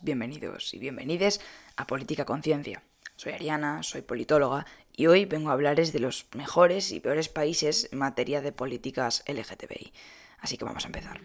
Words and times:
Bienvenidos 0.00 0.72
y 0.72 0.78
bienvenides 0.78 1.38
a 1.76 1.86
Política 1.86 2.24
Conciencia. 2.24 2.82
Soy 3.16 3.32
Ariana, 3.32 3.82
soy 3.82 4.00
politóloga 4.00 4.64
y 4.96 5.06
hoy 5.06 5.26
vengo 5.26 5.50
a 5.50 5.52
hablarles 5.52 5.92
de 5.92 5.98
los 5.98 6.24
mejores 6.34 6.92
y 6.92 7.00
peores 7.00 7.28
países 7.28 7.86
en 7.92 7.98
materia 7.98 8.40
de 8.40 8.52
políticas 8.52 9.22
LGTBI. 9.26 9.92
Así 10.38 10.56
que 10.56 10.64
vamos 10.64 10.84
a 10.84 10.88
empezar. 10.88 11.20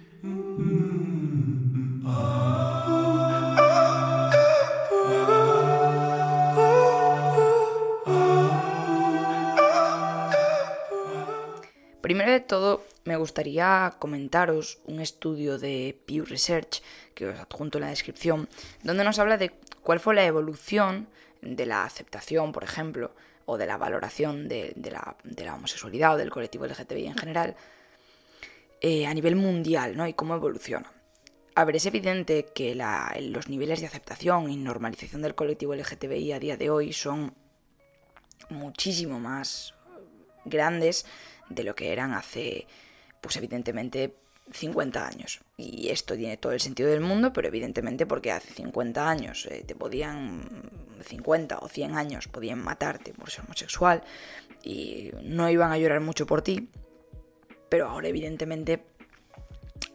Primero 12.02 12.32
de 12.32 12.42
todo, 12.42 12.85
me 13.06 13.16
gustaría 13.16 13.96
comentaros 14.00 14.80
un 14.86 15.00
estudio 15.00 15.58
de 15.58 15.98
Pew 16.06 16.26
Research, 16.26 16.82
que 17.14 17.28
os 17.28 17.40
adjunto 17.40 17.78
en 17.78 17.84
la 17.84 17.90
descripción, 17.90 18.50
donde 18.84 19.04
nos 19.04 19.20
habla 19.20 19.38
de 19.38 19.52
cuál 19.82 20.00
fue 20.00 20.16
la 20.16 20.26
evolución 20.26 21.08
de 21.42 21.68
la 21.68 21.84
aceptación, 21.84 22.52
por 22.52 22.64
ejemplo, 22.64 23.14
o 23.46 23.58
de 23.58 23.68
la 23.68 23.78
valoración 23.78 24.48
de, 24.48 24.74
la, 24.92 25.54
homosexualidad 25.54 26.16
o 26.16 26.18
del 26.18 26.32
colectivo 26.32 26.66
LGTBI 26.66 27.06
en 27.06 27.18
general 27.18 27.56
eh, 28.82 29.06
a 29.06 29.14
nivel 29.14 29.36
mundial, 29.36 29.96
¿no? 29.96 30.08
Y 30.08 30.14
cómo 30.14 30.36
evoluciona. 30.36 30.92
A 31.54 31.64
ver, 31.64 31.76
es 31.76 31.86
evidente 31.86 32.48
que 32.54 32.76
los 32.76 33.48
niveles 33.48 33.80
de 33.80 33.88
aceptación 33.88 34.50
y 34.50 34.58
normalización 34.58 35.22
del 35.22 35.36
colectivo 35.36 35.76
LGTBI 35.76 36.34
a 36.34 36.40
día 36.40 36.58
de 36.58 36.70
hoy 36.70 36.92
son 36.92 37.34
muchísimo 38.50 39.20
más 39.20 39.74
grandes 40.44 41.06
de 41.50 41.64
lo 41.64 41.76
que 41.76 41.94
eran 41.94 42.14
hace, 42.14 42.68
pues 43.26 43.38
evidentemente, 43.38 44.14
50 44.52 45.08
años. 45.08 45.42
Y 45.58 45.90
esto 45.90 46.16
tiene 46.16 46.38
todo 46.38 46.52
el 46.52 46.60
sentido 46.60 46.90
del 46.90 47.02
mundo, 47.02 47.34
pero 47.34 47.48
evidentemente 47.48 48.06
porque 48.06 48.32
hace 48.32 48.54
50 48.54 49.10
años 49.10 49.48
eh, 49.50 49.64
te 49.66 49.74
podían, 49.74 50.70
50 51.04 51.58
o 51.58 51.68
100 51.68 51.96
años 51.96 52.28
podían 52.28 52.64
matarte 52.64 53.14
por 53.14 53.32
ser 53.32 53.46
homosexual 53.46 54.04
y 54.64 55.10
no 55.24 55.50
iban 55.50 55.72
a 55.72 55.80
llorar 55.80 56.02
mucho 56.02 56.28
por 56.28 56.44
ti, 56.44 56.70
pero 57.68 57.90
ahora 57.90 58.10
evidentemente 58.10 58.84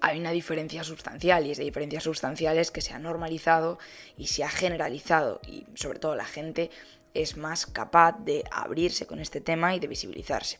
hay 0.00 0.18
una 0.18 0.32
diferencia 0.32 0.82
sustancial 0.82 1.46
y 1.46 1.52
esa 1.52 1.62
diferencia 1.62 2.00
sustancial 2.00 2.58
es 2.58 2.72
que 2.72 2.80
se 2.80 2.92
ha 2.92 2.98
normalizado 2.98 3.78
y 4.16 4.26
se 4.26 4.42
ha 4.42 4.48
generalizado 4.48 5.40
y 5.46 5.66
sobre 5.74 6.00
todo 6.00 6.16
la 6.16 6.24
gente 6.24 6.70
es 7.14 7.36
más 7.36 7.66
capaz 7.66 8.18
de 8.24 8.42
abrirse 8.50 9.06
con 9.06 9.20
este 9.20 9.40
tema 9.40 9.76
y 9.76 9.78
de 9.78 9.86
visibilizarse. 9.86 10.58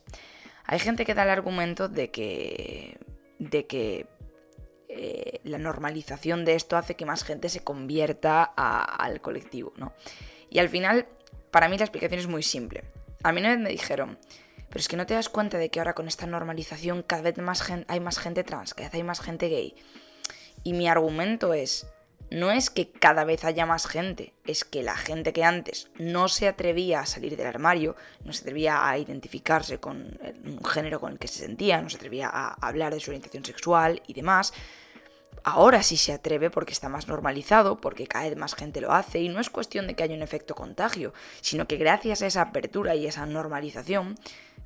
Hay 0.64 0.78
gente 0.78 1.04
que 1.04 1.14
da 1.14 1.24
el 1.24 1.30
argumento 1.30 1.88
de 1.88 2.10
que, 2.10 2.98
de 3.38 3.66
que 3.66 4.06
eh, 4.88 5.40
la 5.44 5.58
normalización 5.58 6.44
de 6.44 6.54
esto 6.54 6.76
hace 6.76 6.96
que 6.96 7.06
más 7.06 7.24
gente 7.24 7.48
se 7.48 7.62
convierta 7.62 8.42
al 8.42 9.20
colectivo, 9.20 9.72
¿no? 9.76 9.92
Y 10.50 10.58
al 10.58 10.68
final, 10.68 11.06
para 11.50 11.68
mí 11.68 11.78
la 11.78 11.84
explicación 11.84 12.20
es 12.20 12.26
muy 12.26 12.42
simple. 12.42 12.84
A 13.22 13.32
mí 13.32 13.40
una 13.40 13.50
vez 13.50 13.58
me 13.58 13.70
dijeron, 13.70 14.18
pero 14.68 14.80
es 14.80 14.88
que 14.88 14.96
no 14.96 15.06
te 15.06 15.14
das 15.14 15.28
cuenta 15.28 15.58
de 15.58 15.68
que 15.68 15.78
ahora 15.78 15.94
con 15.94 16.08
esta 16.08 16.26
normalización 16.26 17.02
cada 17.02 17.22
vez 17.22 17.38
más 17.38 17.64
hay 17.86 18.00
más 18.00 18.18
gente 18.18 18.44
trans, 18.44 18.74
cada 18.74 18.88
vez 18.88 18.94
hay 18.94 19.02
más 19.02 19.20
gente 19.20 19.48
gay. 19.48 19.74
Y 20.62 20.72
mi 20.72 20.88
argumento 20.88 21.54
es, 21.54 21.86
no 22.30 22.50
es 22.52 22.70
que 22.70 22.90
cada 22.90 23.24
vez 23.24 23.44
haya 23.44 23.66
más 23.66 23.86
gente, 23.86 24.32
es 24.44 24.64
que 24.64 24.82
la 24.82 24.96
gente 24.96 25.32
que 25.32 25.44
antes 25.44 25.90
no 25.98 26.28
se 26.28 26.46
atrevía 26.46 27.00
a 27.00 27.06
salir 27.06 27.36
del 27.36 27.46
armario, 27.46 27.96
no 28.24 28.32
se 28.32 28.42
atrevía 28.42 28.88
a 28.88 28.98
identificarse 28.98 29.78
con 29.78 30.18
un 30.44 30.64
género 30.64 31.00
con 31.00 31.12
el 31.12 31.18
que 31.18 31.28
se 31.28 31.40
sentía, 31.40 31.80
no 31.82 31.90
se 31.90 31.96
atrevía 31.96 32.30
a 32.32 32.54
hablar 32.66 32.94
de 32.94 33.00
su 33.00 33.10
orientación 33.10 33.44
sexual 33.44 34.02
y 34.06 34.14
demás, 34.14 34.52
ahora 35.42 35.82
sí 35.82 35.96
se 35.96 36.12
atreve 36.12 36.50
porque 36.50 36.72
está 36.72 36.88
más 36.88 37.08
normalizado, 37.08 37.80
porque 37.80 38.06
cada 38.06 38.28
vez 38.28 38.36
más 38.36 38.54
gente 38.54 38.80
lo 38.80 38.92
hace 38.92 39.20
y 39.20 39.28
no 39.28 39.40
es 39.40 39.50
cuestión 39.50 39.86
de 39.86 39.94
que 39.94 40.04
haya 40.04 40.14
un 40.14 40.22
efecto 40.22 40.54
contagio, 40.54 41.12
sino 41.40 41.66
que 41.66 41.76
gracias 41.76 42.22
a 42.22 42.26
esa 42.26 42.42
apertura 42.42 42.94
y 42.94 43.06
esa 43.06 43.26
normalización 43.26 44.16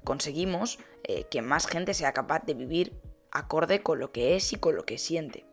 conseguimos 0.04 0.78
eh, 1.04 1.24
que 1.30 1.40
más 1.40 1.66
gente 1.66 1.94
sea 1.94 2.12
capaz 2.12 2.44
de 2.44 2.54
vivir 2.54 2.92
acorde 3.30 3.82
con 3.82 3.98
lo 3.98 4.12
que 4.12 4.36
es 4.36 4.52
y 4.52 4.56
con 4.56 4.76
lo 4.76 4.84
que 4.84 4.98
siente. 4.98 5.44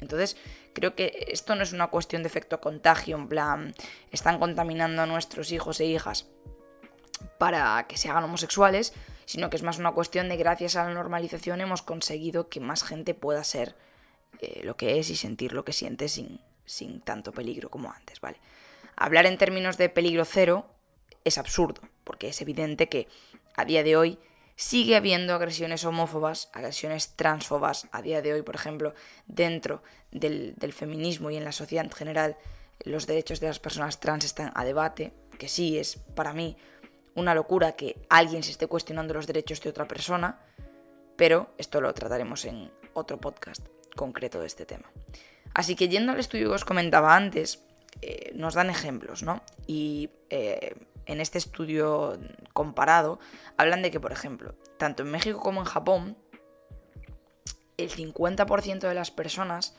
Entonces, 0.00 0.36
creo 0.78 0.94
que 0.94 1.26
esto 1.28 1.54
no 1.54 1.62
es 1.62 1.72
una 1.72 1.88
cuestión 1.88 2.22
de 2.22 2.28
efecto 2.28 2.60
contagio, 2.60 3.16
en 3.16 3.28
plan, 3.28 3.74
están 4.10 4.38
contaminando 4.38 5.02
a 5.02 5.06
nuestros 5.06 5.52
hijos 5.52 5.80
e 5.80 5.86
hijas 5.86 6.26
para 7.38 7.86
que 7.88 7.96
se 7.96 8.08
hagan 8.08 8.24
homosexuales, 8.24 8.92
sino 9.24 9.50
que 9.50 9.56
es 9.56 9.62
más 9.62 9.78
una 9.78 9.92
cuestión 9.92 10.28
de 10.28 10.36
gracias 10.36 10.76
a 10.76 10.84
la 10.84 10.94
normalización 10.94 11.60
hemos 11.60 11.82
conseguido 11.82 12.48
que 12.48 12.60
más 12.60 12.82
gente 12.82 13.14
pueda 13.14 13.42
ser 13.44 13.76
eh, 14.40 14.62
lo 14.64 14.76
que 14.76 14.98
es 14.98 15.10
y 15.10 15.16
sentir 15.16 15.52
lo 15.52 15.64
que 15.64 15.72
siente 15.72 16.08
sin, 16.08 16.40
sin 16.64 17.00
tanto 17.00 17.32
peligro 17.32 17.70
como 17.70 17.92
antes, 17.92 18.20
¿vale? 18.20 18.38
Hablar 18.96 19.26
en 19.26 19.38
términos 19.38 19.78
de 19.78 19.88
peligro 19.88 20.24
cero 20.24 20.66
es 21.24 21.38
absurdo, 21.38 21.82
porque 22.04 22.28
es 22.28 22.40
evidente 22.40 22.88
que 22.88 23.08
a 23.56 23.64
día 23.64 23.82
de 23.82 23.96
hoy 23.96 24.18
sigue 24.58 24.96
habiendo 24.96 25.36
agresiones 25.36 25.84
homófobas, 25.84 26.50
agresiones 26.52 27.14
transfobas. 27.14 27.86
A 27.92 28.02
día 28.02 28.22
de 28.22 28.32
hoy, 28.32 28.42
por 28.42 28.56
ejemplo, 28.56 28.92
dentro 29.28 29.84
del, 30.10 30.56
feminismo 30.72 31.30
y 31.30 31.36
en 31.36 31.44
la 31.44 31.52
sociedad 31.52 31.84
en 31.84 31.92
general, 31.92 32.36
los 32.80 33.06
derechos 33.06 33.38
de 33.38 33.46
las 33.46 33.60
personas 33.60 34.00
trans 34.00 34.24
están 34.24 34.50
a 34.56 34.64
debate, 34.64 35.12
que 35.38 35.48
sí 35.48 35.78
es 35.78 35.98
para 36.16 36.32
mí 36.32 36.56
una 37.14 37.36
locura 37.36 37.76
que 37.76 38.02
alguien 38.08 38.42
se 38.42 38.50
esté 38.50 38.66
cuestionando 38.66 39.14
los 39.14 39.28
derechos 39.28 39.60
de 39.60 39.70
otra 39.70 39.86
persona, 39.86 40.40
pero 41.16 41.54
esto 41.56 41.80
lo 41.80 41.94
trataremos 41.94 42.44
en 42.44 42.68
otro 42.94 43.20
podcast 43.20 43.64
concreto 43.94 44.40
de 44.40 44.48
este 44.48 44.66
tema. 44.66 44.90
Así 45.54 45.76
que 45.76 45.88
yendo 45.88 46.10
al 46.10 46.18
estudio 46.18 46.48
que 46.48 46.56
os 46.56 46.64
comentaba 46.64 47.14
antes, 47.14 47.62
eh, 48.02 48.32
nos 48.34 48.54
dan 48.54 48.70
ejemplos, 48.70 49.22
¿no? 49.22 49.40
Y 49.68 50.10
eh, 50.30 50.74
en 51.08 51.20
este 51.20 51.38
estudio 51.38 52.16
comparado, 52.52 53.18
hablan 53.56 53.82
de 53.82 53.90
que, 53.90 53.98
por 53.98 54.12
ejemplo, 54.12 54.54
tanto 54.76 55.02
en 55.02 55.10
México 55.10 55.40
como 55.40 55.60
en 55.60 55.66
Japón, 55.66 56.16
el 57.76 57.90
50% 57.90 58.80
de 58.80 58.94
las 58.94 59.10
personas 59.10 59.74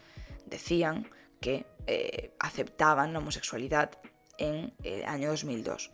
decían 0.45 1.07
que 1.39 1.65
eh, 1.87 2.33
aceptaban 2.39 3.13
la 3.13 3.19
homosexualidad 3.19 3.91
en 4.37 4.73
el 4.83 5.05
año 5.05 5.29
2002. 5.29 5.91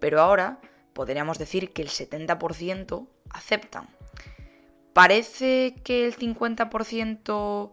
Pero 0.00 0.20
ahora 0.20 0.60
podríamos 0.94 1.38
decir 1.38 1.72
que 1.72 1.82
el 1.82 1.88
70% 1.88 3.06
aceptan. 3.30 3.88
Parece 4.94 5.76
que 5.84 6.06
el 6.06 6.16
50% 6.16 7.72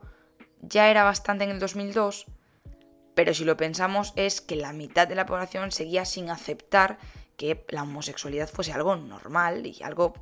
ya 0.61 0.89
era 0.89 1.03
bastante 1.03 1.45
en 1.45 1.51
el 1.51 1.59
2002, 1.59 2.27
pero 3.15 3.33
si 3.33 3.45
lo 3.45 3.57
pensamos 3.57 4.13
es 4.15 4.41
que 4.41 4.55
la 4.55 4.73
mitad 4.73 5.07
de 5.07 5.15
la 5.15 5.25
población 5.25 5.71
seguía 5.71 6.05
sin 6.05 6.29
aceptar 6.29 6.99
que 7.37 7.65
la 7.69 7.83
homosexualidad 7.83 8.49
fuese 8.49 8.73
algo 8.73 8.95
normal 8.95 9.65
y 9.65 9.81
algo, 9.83 10.13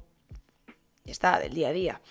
ya 1.03 1.11
está, 1.11 1.39
del 1.39 1.53
día 1.53 1.69
a 1.69 1.73
día. 1.73 2.01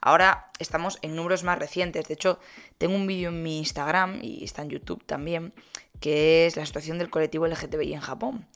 Ahora 0.00 0.50
estamos 0.58 0.98
en 1.02 1.14
números 1.14 1.44
más 1.44 1.58
recientes. 1.58 2.08
De 2.08 2.14
hecho, 2.14 2.40
tengo 2.76 2.96
un 2.96 3.06
vídeo 3.06 3.28
en 3.28 3.42
mi 3.42 3.58
Instagram 3.58 4.18
y 4.20 4.42
está 4.42 4.62
en 4.62 4.70
YouTube 4.70 5.04
también, 5.04 5.54
que 6.00 6.46
es 6.46 6.56
la 6.56 6.66
situación 6.66 6.98
del 6.98 7.10
colectivo 7.10 7.46
LGTBI 7.46 7.94
en 7.94 8.00
Japón. 8.00 8.48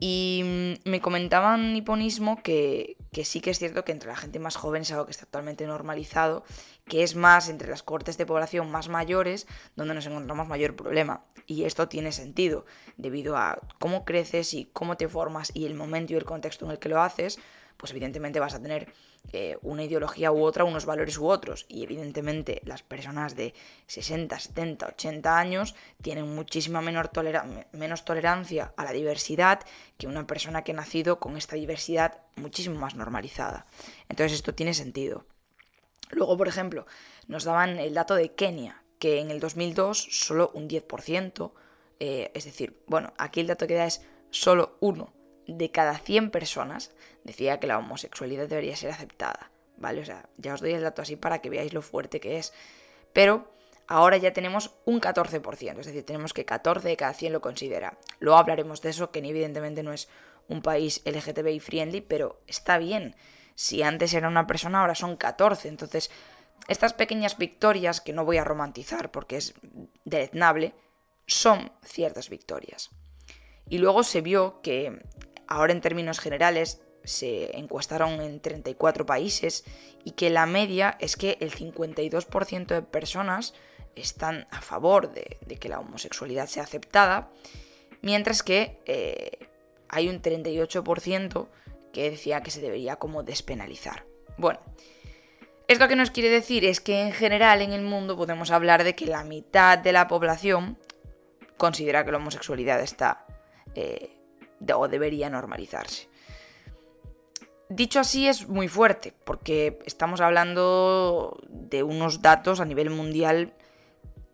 Y 0.00 0.42
mm, 0.44 0.90
me 0.90 1.00
comentaban 1.00 1.72
Niponismo 1.72 2.42
que, 2.42 2.96
que 3.12 3.24
sí 3.24 3.40
que 3.40 3.50
es 3.50 3.60
cierto 3.60 3.84
que 3.84 3.92
entre 3.92 4.08
la 4.08 4.16
gente 4.16 4.40
más 4.40 4.56
joven 4.56 4.82
es 4.82 4.90
algo 4.90 5.06
que 5.06 5.12
está 5.12 5.26
totalmente 5.26 5.64
normalizado, 5.66 6.44
que 6.86 7.02
es 7.02 7.14
más 7.14 7.48
entre 7.48 7.70
las 7.70 7.82
cortes 7.82 8.18
de 8.18 8.26
población 8.26 8.70
más 8.70 8.88
mayores 8.88 9.46
donde 9.76 9.94
nos 9.94 10.06
encontramos 10.06 10.48
mayor 10.48 10.76
problema. 10.76 11.24
Y 11.46 11.64
esto 11.64 11.88
tiene 11.88 12.12
sentido, 12.12 12.66
debido 12.96 13.36
a 13.36 13.58
cómo 13.78 14.04
creces 14.04 14.54
y 14.54 14.66
cómo 14.72 14.96
te 14.96 15.08
formas 15.08 15.50
y 15.54 15.66
el 15.66 15.74
momento 15.74 16.12
y 16.12 16.16
el 16.16 16.24
contexto 16.24 16.64
en 16.64 16.72
el 16.72 16.78
que 16.78 16.88
lo 16.88 17.00
haces, 17.00 17.38
pues 17.76 17.90
evidentemente 17.90 18.40
vas 18.40 18.54
a 18.54 18.62
tener 18.62 18.92
eh, 19.32 19.56
una 19.62 19.84
ideología 19.84 20.30
u 20.30 20.42
otra, 20.42 20.64
unos 20.64 20.84
valores 20.84 21.18
u 21.18 21.26
otros. 21.26 21.66
Y 21.68 21.82
evidentemente 21.82 22.60
las 22.64 22.82
personas 22.82 23.34
de 23.34 23.54
60, 23.86 24.38
70, 24.38 24.86
80 24.88 25.38
años 25.38 25.74
tienen 26.00 26.32
muchísima 26.34 26.80
menor 26.80 27.10
menos 27.72 28.04
tolerancia 28.04 28.72
a 28.76 28.84
la 28.84 28.92
diversidad 28.92 29.60
que 29.98 30.06
una 30.06 30.26
persona 30.26 30.62
que 30.62 30.72
ha 30.72 30.76
nacido 30.76 31.18
con 31.18 31.36
esta 31.36 31.56
diversidad 31.56 32.18
muchísimo 32.36 32.78
más 32.78 32.94
normalizada. 32.94 33.66
Entonces 34.08 34.34
esto 34.34 34.54
tiene 34.54 34.74
sentido. 34.74 35.24
Luego, 36.12 36.36
por 36.36 36.46
ejemplo, 36.46 36.86
nos 37.26 37.44
daban 37.44 37.78
el 37.78 37.94
dato 37.94 38.14
de 38.14 38.32
Kenia, 38.32 38.84
que 38.98 39.18
en 39.18 39.30
el 39.30 39.40
2002 39.40 39.98
solo 40.10 40.50
un 40.54 40.68
10%, 40.68 41.52
eh, 41.98 42.30
es 42.34 42.44
decir, 42.44 42.80
bueno, 42.86 43.12
aquí 43.18 43.40
el 43.40 43.48
dato 43.48 43.66
que 43.66 43.74
da 43.74 43.86
es 43.86 44.06
solo 44.30 44.76
uno 44.80 45.12
de 45.46 45.70
cada 45.70 45.98
100 45.98 46.30
personas 46.30 46.92
decía 47.24 47.58
que 47.60 47.66
la 47.66 47.78
homosexualidad 47.78 48.48
debería 48.48 48.76
ser 48.76 48.90
aceptada, 48.90 49.50
¿vale? 49.76 50.02
O 50.02 50.04
sea, 50.04 50.28
ya 50.36 50.54
os 50.54 50.60
doy 50.60 50.72
el 50.72 50.82
dato 50.82 51.02
así 51.02 51.16
para 51.16 51.40
que 51.40 51.50
veáis 51.50 51.72
lo 51.72 51.82
fuerte 51.82 52.20
que 52.20 52.38
es. 52.38 52.52
Pero 53.12 53.52
ahora 53.86 54.16
ya 54.16 54.32
tenemos 54.32 54.74
un 54.84 55.00
14%, 55.00 55.80
es 55.80 55.86
decir, 55.86 56.04
tenemos 56.04 56.32
que 56.32 56.44
14 56.44 56.88
de 56.88 56.96
cada 56.96 57.14
100 57.14 57.32
lo 57.32 57.40
considera. 57.40 57.98
Luego 58.20 58.38
hablaremos 58.38 58.82
de 58.82 58.90
eso, 58.90 59.10
que 59.10 59.18
evidentemente 59.18 59.82
no 59.82 59.92
es 59.92 60.08
un 60.48 60.62
país 60.62 61.02
LGTBI 61.04 61.60
friendly, 61.60 62.00
pero 62.00 62.40
está 62.46 62.78
bien. 62.78 63.16
Si 63.54 63.82
antes 63.82 64.14
era 64.14 64.28
una 64.28 64.46
persona, 64.46 64.80
ahora 64.80 64.94
son 64.94 65.16
14. 65.16 65.68
Entonces, 65.68 66.10
estas 66.68 66.92
pequeñas 66.92 67.38
victorias, 67.38 68.00
que 68.00 68.12
no 68.12 68.24
voy 68.24 68.38
a 68.38 68.44
romantizar 68.44 69.10
porque 69.10 69.36
es 69.36 69.54
deleznable, 70.04 70.74
son 71.26 71.72
ciertas 71.84 72.28
victorias. 72.28 72.90
Y 73.68 73.78
luego 73.78 74.02
se 74.02 74.20
vio 74.20 74.60
que 74.62 75.02
ahora 75.46 75.72
en 75.72 75.80
términos 75.80 76.20
generales 76.20 76.80
se 77.04 77.56
encuestaron 77.56 78.20
en 78.20 78.40
34 78.40 79.06
países 79.06 79.64
y 80.04 80.12
que 80.12 80.30
la 80.30 80.46
media 80.46 80.96
es 81.00 81.16
que 81.16 81.36
el 81.40 81.50
52% 81.52 82.66
de 82.66 82.82
personas 82.82 83.54
están 83.96 84.46
a 84.50 84.60
favor 84.60 85.12
de, 85.12 85.38
que 85.58 85.68
la 85.68 85.80
homosexualidad 85.80 86.46
sea 86.46 86.62
aceptada, 86.62 87.30
mientras 88.00 88.42
que 88.42 88.80
eh, 88.86 89.48
hay 89.88 90.08
un 90.08 90.22
38% 90.22 91.48
que 91.92 92.10
decía 92.10 92.42
que 92.42 92.50
se 92.50 92.60
debería 92.60 92.96
como 92.96 93.22
despenalizar. 93.22 94.04
Bueno, 94.36 94.60
esto 95.68 95.88
que 95.88 95.96
nos 95.96 96.10
quiere 96.10 96.28
decir 96.28 96.64
es 96.64 96.80
que 96.80 97.00
en 97.00 97.12
general 97.12 97.62
en 97.62 97.72
el 97.72 97.82
mundo 97.82 98.16
podemos 98.16 98.50
hablar 98.50 98.84
de 98.84 98.94
que 98.94 99.06
la 99.06 99.24
mitad 99.24 99.78
de 99.78 99.92
la 99.92 100.08
población 100.08 100.78
considera 101.56 102.04
que 102.04 102.12
la 102.12 102.18
homosexualidad 102.18 102.80
está 102.80 103.26
eh, 103.74 104.18
o 104.74 104.88
debería 104.88 105.30
normalizarse. 105.30 106.08
Dicho 107.68 108.00
así 108.00 108.28
es 108.28 108.48
muy 108.48 108.68
fuerte, 108.68 109.14
porque 109.24 109.78
estamos 109.86 110.20
hablando 110.20 111.40
de 111.48 111.82
unos 111.82 112.20
datos 112.20 112.60
a 112.60 112.66
nivel 112.66 112.90
mundial 112.90 113.54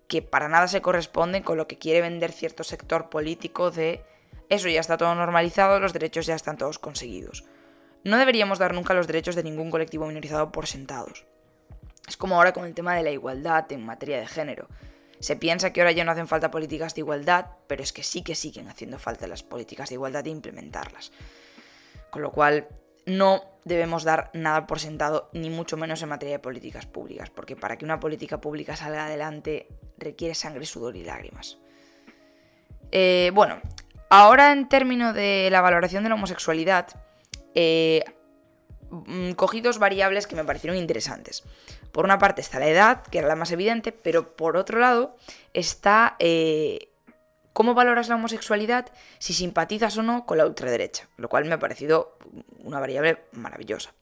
que 0.08 0.22
para 0.22 0.48
nada 0.48 0.66
se 0.66 0.80
corresponden 0.80 1.42
con 1.42 1.56
lo 1.56 1.68
que 1.68 1.78
quiere 1.78 2.00
vender 2.00 2.32
cierto 2.32 2.64
sector 2.64 3.10
político 3.10 3.70
de 3.70 4.02
eso 4.48 4.68
ya 4.68 4.80
está 4.80 4.96
todo 4.96 5.14
normalizado, 5.14 5.80
los 5.80 5.92
derechos 5.92 6.26
ya 6.26 6.34
están 6.34 6.56
todos 6.56 6.78
conseguidos. 6.78 7.44
No 8.04 8.16
deberíamos 8.16 8.58
dar 8.58 8.74
nunca 8.74 8.94
los 8.94 9.06
derechos 9.06 9.34
de 9.34 9.42
ningún 9.42 9.70
colectivo 9.70 10.06
minorizado 10.06 10.52
por 10.52 10.66
sentados. 10.66 11.26
Es 12.06 12.16
como 12.16 12.36
ahora 12.36 12.52
con 12.52 12.64
el 12.64 12.74
tema 12.74 12.94
de 12.94 13.02
la 13.02 13.10
igualdad 13.10 13.70
en 13.72 13.84
materia 13.84 14.18
de 14.18 14.26
género. 14.26 14.68
Se 15.20 15.36
piensa 15.36 15.72
que 15.72 15.80
ahora 15.80 15.92
ya 15.92 16.04
no 16.04 16.12
hacen 16.12 16.28
falta 16.28 16.50
políticas 16.50 16.94
de 16.94 17.00
igualdad, 17.00 17.46
pero 17.66 17.82
es 17.82 17.92
que 17.92 18.02
sí 18.02 18.22
que 18.22 18.34
siguen 18.34 18.68
haciendo 18.68 18.98
falta 18.98 19.26
las 19.26 19.42
políticas 19.42 19.88
de 19.88 19.96
igualdad 19.96 20.26
e 20.26 20.30
implementarlas. 20.30 21.12
Con 22.10 22.22
lo 22.22 22.30
cual, 22.30 22.68
no 23.04 23.42
debemos 23.64 24.04
dar 24.04 24.30
nada 24.32 24.66
por 24.66 24.80
sentado, 24.80 25.28
ni 25.32 25.50
mucho 25.50 25.76
menos 25.76 26.02
en 26.02 26.08
materia 26.08 26.36
de 26.36 26.38
políticas 26.38 26.86
públicas, 26.86 27.30
porque 27.30 27.56
para 27.56 27.76
que 27.76 27.84
una 27.84 28.00
política 28.00 28.40
pública 28.40 28.76
salga 28.76 29.06
adelante 29.06 29.68
requiere 29.98 30.34
sangre, 30.34 30.64
sudor 30.66 30.96
y 30.96 31.04
lágrimas. 31.04 31.58
Eh, 32.92 33.30
bueno, 33.34 33.60
ahora 34.10 34.52
en 34.52 34.68
términos 34.68 35.14
de 35.14 35.48
la 35.50 35.60
valoración 35.60 36.02
de 36.02 36.08
la 36.08 36.14
homosexualidad, 36.14 36.88
eh, 37.54 38.04
mm, 38.90 39.32
cogí 39.32 39.60
dos 39.60 39.78
variables 39.78 40.26
que 40.26 40.36
me 40.36 40.44
parecieron 40.44 40.76
interesantes. 40.78 41.44
Por 41.92 42.04
una 42.04 42.18
parte 42.18 42.40
está 42.40 42.58
la 42.58 42.68
edad, 42.68 43.02
que 43.02 43.18
era 43.18 43.28
la 43.28 43.36
más 43.36 43.52
evidente, 43.52 43.92
pero 43.92 44.36
por 44.36 44.56
otro 44.56 44.78
lado 44.78 45.16
está 45.54 46.16
eh, 46.18 46.90
cómo 47.52 47.74
valoras 47.74 48.08
la 48.08 48.14
homosexualidad 48.14 48.86
si 49.18 49.32
simpatizas 49.32 49.96
o 49.98 50.02
no 50.02 50.26
con 50.26 50.38
la 50.38 50.46
ultraderecha, 50.46 51.08
lo 51.16 51.28
cual 51.28 51.44
me 51.44 51.54
ha 51.54 51.58
parecido 51.58 52.16
una 52.62 52.78
variable 52.78 53.18
maravillosa. 53.32 53.92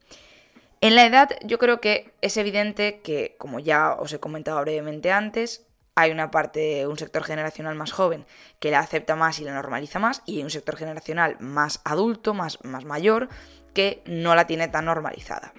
En 0.80 0.94
la 0.94 1.06
edad 1.06 1.30
yo 1.42 1.58
creo 1.58 1.80
que 1.80 2.12
es 2.20 2.36
evidente 2.36 3.00
que, 3.00 3.34
como 3.38 3.60
ya 3.60 3.94
os 3.94 4.12
he 4.12 4.20
comentado 4.20 4.60
brevemente 4.60 5.10
antes, 5.10 5.65
hay 5.96 6.10
una 6.10 6.31
parte, 6.31 6.87
un 6.87 6.98
sector 6.98 7.25
generacional 7.25 7.75
más 7.75 7.90
joven 7.90 8.26
que 8.60 8.70
la 8.70 8.81
acepta 8.81 9.16
más 9.16 9.40
y 9.40 9.44
la 9.44 9.54
normaliza 9.54 9.98
más, 9.98 10.22
y 10.26 10.43
un 10.43 10.50
sector 10.50 10.76
generacional 10.76 11.37
más 11.40 11.81
adulto, 11.84 12.34
más, 12.34 12.62
más 12.64 12.84
mayor, 12.84 13.28
que 13.72 14.02
no 14.06 14.34
la 14.34 14.46
tiene 14.46 14.69
tan 14.69 14.84
normalizada. 14.84 15.54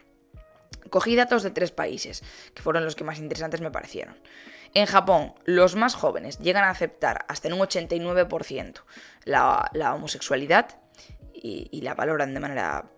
Cogí 0.91 1.15
datos 1.15 1.41
de 1.41 1.49
tres 1.49 1.71
países, 1.71 2.23
que 2.53 2.61
fueron 2.61 2.85
los 2.85 2.95
que 2.95 3.03
más 3.03 3.17
interesantes 3.17 3.61
me 3.61 3.71
parecieron. 3.71 4.15
En 4.75 4.85
Japón, 4.85 5.33
los 5.45 5.75
más 5.75 5.95
jóvenes 5.95 6.37
llegan 6.37 6.63
a 6.63 6.69
aceptar 6.69 7.25
hasta 7.27 7.47
en 7.47 7.55
un 7.55 7.61
89% 7.61 8.83
la, 9.23 9.69
la, 9.73 9.95
homosexualidad 9.95 10.79
y, 11.33 11.81
la 11.81 11.95
valoran 11.95 12.33
de 12.33 12.39
manera 12.39 12.91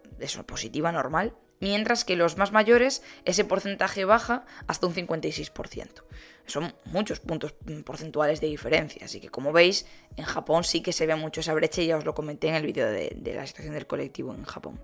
positiva, 0.45 0.91
normal, 0.91 1.33
mientras 1.59 2.05
que 2.05 2.15
los 2.15 2.37
más 2.37 2.51
mayores 2.51 3.03
ese 3.25 3.43
porcentaje 3.43 4.05
baja 4.05 4.45
hasta 4.67 4.87
un 4.87 4.93
56%. 4.93 6.03
Son 6.45 6.73
muchos 6.85 7.19
puntos 7.19 7.53
porcentuales 7.85 8.41
de 8.41 8.47
diferencia, 8.47 9.05
así 9.05 9.19
que 9.19 9.29
como 9.29 9.51
veis, 9.51 9.85
en 10.17 10.25
Japón 10.25 10.63
sí 10.63 10.81
que 10.81 10.93
se 10.93 11.05
ve 11.05 11.15
mucho 11.15 11.41
esa 11.41 11.53
brecha 11.53 11.81
y 11.81 11.87
ya 11.87 11.97
os 11.97 12.05
lo 12.05 12.15
comenté 12.15 12.47
en 12.47 12.55
el 12.55 12.65
vídeo 12.65 12.87
de, 12.87 13.13
de 13.15 13.33
la 13.35 13.45
situación 13.45 13.75
del 13.75 13.85
colectivo 13.85 14.33
en 14.33 14.43
Japón. 14.45 14.81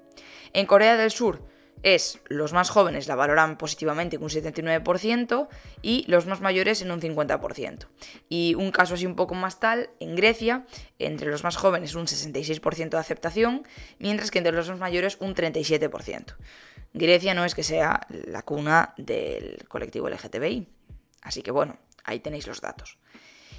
En 0.53 0.67
Corea 0.67 0.95
del 0.95 1.11
Sur, 1.11 1.41
es 1.85 2.19
los 2.25 2.51
más 2.51 2.71
jóvenes 2.71 3.07
la 3.07 3.13
valoran 3.13 3.59
positivamente 3.59 4.15
en 4.15 4.23
un 4.23 4.29
79% 4.29 5.47
y 5.83 6.03
los 6.07 6.25
más 6.25 6.41
mayores 6.41 6.81
en 6.81 6.89
un 6.89 6.99
50%. 6.99 7.85
Y 8.27 8.55
un 8.55 8.71
caso 8.71 8.95
así 8.95 9.05
un 9.05 9.15
poco 9.15 9.35
más 9.35 9.59
tal, 9.59 9.91
en 9.99 10.15
Grecia, 10.15 10.65
entre 10.97 11.29
los 11.29 11.43
más 11.43 11.57
jóvenes 11.57 11.93
un 11.93 12.07
66% 12.07 12.89
de 12.89 12.97
aceptación, 12.97 13.67
mientras 13.99 14.31
que 14.31 14.39
entre 14.39 14.53
los 14.53 14.67
más 14.67 14.79
mayores 14.79 15.17
un 15.19 15.35
37%. 15.35 16.33
Grecia 16.95 17.35
no 17.35 17.45
es 17.45 17.53
que 17.53 17.61
sea 17.61 18.07
la 18.09 18.41
cuna 18.41 18.95
del 18.97 19.63
colectivo 19.67 20.09
LGTBI. 20.09 20.67
Así 21.21 21.43
que 21.43 21.51
bueno, 21.51 21.77
ahí 22.03 22.19
tenéis 22.19 22.47
los 22.47 22.61
datos. 22.61 22.97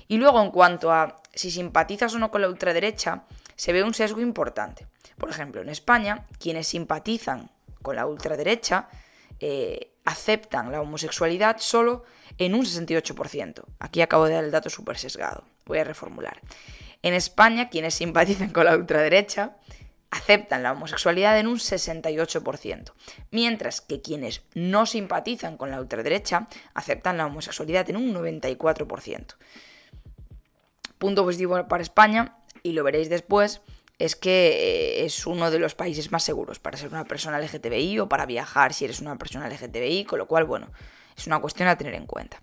Y 0.08 0.17
luego 0.17 0.43
en 0.43 0.50
cuanto 0.50 0.90
a 0.90 1.23
si 1.32 1.52
simpatizas 1.52 2.12
o 2.14 2.19
no 2.19 2.32
con 2.32 2.40
la 2.40 2.49
ultraderecha, 2.49 3.23
se 3.55 3.73
ve 3.73 3.84
un 3.84 3.94
sesgo 3.94 4.20
importante. 4.20 4.88
Por 5.17 5.31
ejemplo, 5.31 5.61
en 5.61 5.69
España, 5.69 6.25
quienes 6.40 6.67
simpatizan 6.67 7.50
con 7.86 7.94
la 7.94 8.06
ultraderecha 8.06 8.88
eh, 9.38 9.92
aceptan 10.04 10.72
la 10.72 10.80
homosexualidad 10.80 11.58
solo 11.60 12.02
en 12.36 12.56
un 12.56 12.64
68%. 12.64 13.62
Aquí 13.78 14.02
acabo 14.02 14.24
de 14.24 14.34
dar 14.34 14.42
el 14.42 14.50
dato 14.50 14.70
súper 14.70 14.98
sesgado. 14.98 15.44
Voy 15.66 15.78
a 15.78 15.84
reformular. 15.84 16.40
En 17.02 17.14
España, 17.14 17.68
quienes 17.68 17.94
simpatizan 17.94 18.50
con 18.50 18.64
la 18.64 18.74
ultraderecha 18.74 19.58
aceptan 20.10 20.64
la 20.64 20.72
homosexualidad 20.72 21.38
en 21.38 21.46
un 21.46 21.58
68%, 21.58 22.92
mientras 23.30 23.80
que 23.80 24.02
quienes 24.02 24.42
no 24.54 24.84
simpatizan 24.84 25.56
con 25.56 25.70
la 25.70 25.80
ultraderecha 25.80 26.48
aceptan 26.74 27.18
la 27.18 27.26
homosexualidad 27.26 27.88
en 27.88 27.98
un 27.98 28.12
94%. 28.12 29.36
Punto 30.98 31.24
positivo 31.24 31.68
para 31.68 31.84
España, 31.84 32.36
y 32.64 32.72
lo 32.72 32.82
veréis 32.82 33.08
después, 33.08 33.60
es 33.98 34.16
que 34.16 35.00
eh, 35.00 35.04
es 35.04 35.26
uno 35.26 35.50
de 35.50 35.58
los 35.58 35.75
países 35.75 36.12
más 36.12 36.23
seguros 36.23 36.59
para 36.59 36.76
ser 36.76 36.88
una 36.88 37.04
persona 37.04 37.38
LGTBI 37.38 38.00
o 38.00 38.09
para 38.09 38.26
viajar 38.26 38.75
si 38.75 38.85
eres 38.85 39.00
una 39.00 39.16
persona 39.16 39.49
LGTBI, 39.49 40.04
con 40.04 40.18
lo 40.18 40.26
cual, 40.26 40.44
bueno, 40.44 40.70
es 41.16 41.26
una 41.26 41.40
cuestión 41.40 41.68
a 41.68 41.78
tener 41.78 41.94
en 41.94 42.06
cuenta. 42.06 42.42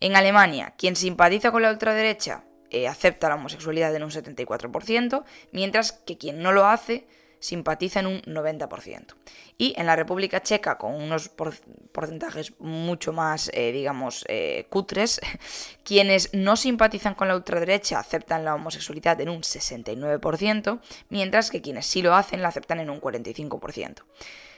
En 0.00 0.16
Alemania, 0.16 0.74
quien 0.76 0.96
simpatiza 0.96 1.52
con 1.52 1.62
la 1.62 1.70
ultraderecha 1.70 2.44
eh, 2.70 2.88
acepta 2.88 3.28
la 3.28 3.34
homosexualidad 3.34 3.94
en 3.94 4.02
un 4.02 4.10
74%, 4.10 5.24
mientras 5.52 5.92
que 5.92 6.18
quien 6.18 6.42
no 6.42 6.52
lo 6.52 6.66
hace 6.66 7.06
simpatiza 7.40 8.00
en 8.00 8.06
un 8.06 8.22
90%. 8.22 9.14
Y 9.58 9.74
en 9.76 9.86
la 9.86 9.96
República 9.96 10.42
Checa, 10.42 10.78
con 10.78 10.94
unos 10.94 11.28
porcentajes 11.28 12.52
mucho 12.60 13.12
más, 13.12 13.50
eh, 13.52 13.72
digamos, 13.72 14.24
eh, 14.28 14.66
cutres, 14.70 15.20
quienes 15.84 16.32
no 16.32 16.56
simpatizan 16.56 17.14
con 17.14 17.28
la 17.28 17.36
ultraderecha 17.36 17.98
aceptan 17.98 18.44
la 18.44 18.54
homosexualidad 18.54 19.20
en 19.20 19.30
un 19.30 19.40
69%, 19.40 20.80
mientras 21.08 21.50
que 21.50 21.62
quienes 21.62 21.86
sí 21.86 22.02
lo 22.02 22.14
hacen 22.14 22.42
la 22.42 22.48
aceptan 22.48 22.80
en 22.80 22.90
un 22.90 23.00
45%. 23.00 24.02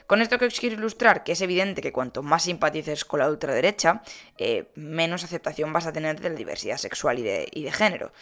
Con 0.06 0.20
esto 0.20 0.38
que 0.38 0.46
os 0.46 0.60
quiero 0.60 0.76
ilustrar 0.76 1.24
que 1.24 1.32
es 1.32 1.40
evidente 1.40 1.80
que 1.80 1.92
cuanto 1.92 2.22
más 2.22 2.42
simpatices 2.42 3.04
con 3.04 3.20
la 3.20 3.30
ultraderecha, 3.30 4.02
eh, 4.36 4.70
menos 4.74 5.24
aceptación 5.24 5.72
vas 5.72 5.86
a 5.86 5.92
tener 5.92 6.20
de 6.20 6.30
la 6.30 6.36
diversidad 6.36 6.76
sexual 6.76 7.18
y 7.20 7.22
de 7.62 7.72
género. 7.72 8.12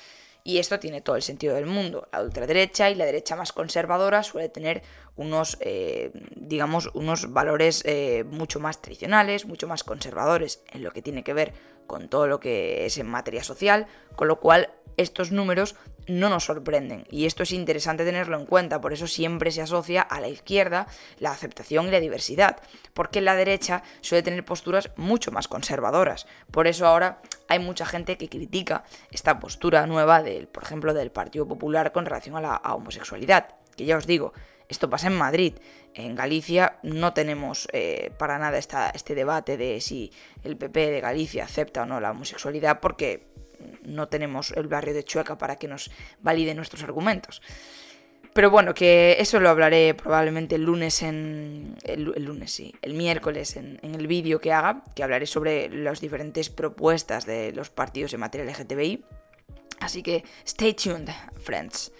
Y 0.45 0.59
esto 0.59 0.79
tiene 0.79 1.01
todo 1.01 1.17
el 1.17 1.23
sentido 1.23 1.55
del 1.55 1.67
mundo. 1.67 2.09
La 2.13 2.23
ultraderecha 2.23 2.91
y 2.91 2.95
la 2.95 3.05
derecha 3.05 3.37
más 3.37 3.53
conservadora 3.53 4.23
suele 4.23 4.49
tener 4.49 4.83
unos, 5.17 5.59
eh, 5.61 6.13
digamos, 6.35 6.91
unos 6.95 7.33
valores 7.33 7.83
eh, 7.85 8.25
mucho 8.25 8.59
más 8.61 8.81
tradicionales, 8.81 9.47
mucho 9.47 9.67
más 9.69 9.85
conservadores 9.85 10.63
en 10.73 10.83
lo 10.83 10.93
que 10.93 11.03
tiene 11.03 11.23
que 11.23 11.35
ver 11.35 11.53
con 11.87 12.09
todo 12.09 12.27
lo 12.27 12.41
que 12.41 12.87
es 12.87 12.99
en 12.99 13.09
materia 13.09 13.43
social, 13.43 13.87
con 14.17 14.29
lo 14.29 14.39
cual 14.41 14.71
estos 14.97 15.33
números 15.33 15.77
no 16.07 16.29
nos 16.29 16.45
sorprenden 16.45 17.05
y 17.11 17.27
esto 17.27 17.43
es 17.43 17.53
interesante 17.53 18.05
tenerlo 18.05 18.39
en 18.39 18.47
cuenta, 18.47 18.81
por 18.81 18.93
eso 18.93 19.07
siempre 19.07 19.51
se 19.53 19.63
asocia 19.63 20.03
a 20.03 20.21
la 20.21 20.29
izquierda 20.29 20.87
la 21.19 21.31
aceptación 21.31 21.89
y 21.89 21.91
la 21.91 22.01
diversidad, 22.01 22.57
porque 22.95 23.21
la 23.21 23.37
derecha 23.37 23.83
suele 24.01 24.23
tener 24.23 24.45
posturas 24.45 24.91
mucho 24.97 25.31
más 25.31 25.49
conservadoras, 25.49 26.27
por 26.51 26.67
eso 26.67 26.87
ahora 26.87 27.21
hay 27.49 27.59
mucha 27.59 27.87
gente 27.87 28.17
que 28.17 28.29
critica 28.29 28.85
esta 29.11 29.39
postura 29.39 29.87
nueva 29.87 30.23
del, 30.23 30.49
por 30.49 30.63
ejemplo, 30.63 30.95
del 30.95 31.11
Partido 31.11 31.47
Popular 31.47 31.93
con 31.93 32.07
relación 32.07 32.37
a 32.37 32.41
la 32.41 32.57
homosexualidad, 32.57 33.55
que 33.77 33.85
ya 33.85 33.97
os 33.97 34.07
digo, 34.07 34.33
esto 34.71 34.89
pasa 34.89 35.09
en 35.09 35.19
Madrid. 35.19 35.55
En 35.95 36.15
Galicia 36.15 36.79
no 36.85 37.13
tenemos 37.13 37.67
eh, 37.73 38.13
para 38.19 38.39
nada 38.39 38.57
esta, 38.57 38.91
este 38.91 39.17
debate 39.17 39.57
de 39.57 39.81
si 39.81 40.13
el 40.45 40.57
PP 40.57 40.93
de 40.93 41.01
Galicia 41.01 41.43
acepta 41.45 41.83
o 41.83 41.87
no 41.87 41.99
la 41.99 42.13
homosexualidad, 42.13 42.79
porque 42.79 43.27
no 43.83 44.09
tenemos 44.09 44.53
el 44.53 44.69
barrio 44.69 44.95
de 44.95 45.05
Chueca 45.05 45.39
para 45.39 45.57
que 45.57 45.69
nos 45.69 45.91
valide 46.21 46.55
nuestros 46.55 46.83
argumentos. 46.83 47.43
Pero 48.33 48.51
bueno, 48.51 48.75
que 48.75 49.17
eso 49.19 49.41
lo 49.41 49.49
hablaré 49.49 49.95
probablemente 49.95 50.55
el 50.55 50.63
lunes 50.63 51.03
en. 51.03 51.77
El, 51.83 52.05
lunes, 52.05 52.53
sí. 52.53 52.75
El 52.81 52.95
miércoles 52.95 53.57
en, 53.57 53.79
el 53.83 54.07
vídeo 54.07 54.41
que 54.41 54.53
haga, 54.53 54.85
que 54.95 55.03
hablaré 55.03 55.27
sobre 55.27 55.69
las 55.69 56.01
diferentes 56.01 56.49
propuestas 56.49 57.27
de 57.27 57.53
los 57.53 57.71
partidos 57.71 58.15
en 58.15 58.21
materia 58.21 58.51
LGTBI. 58.51 59.05
Así 59.81 60.03
que 60.03 60.25
stay 60.45 60.75
tuned, 60.75 61.09
friends. 61.41 61.93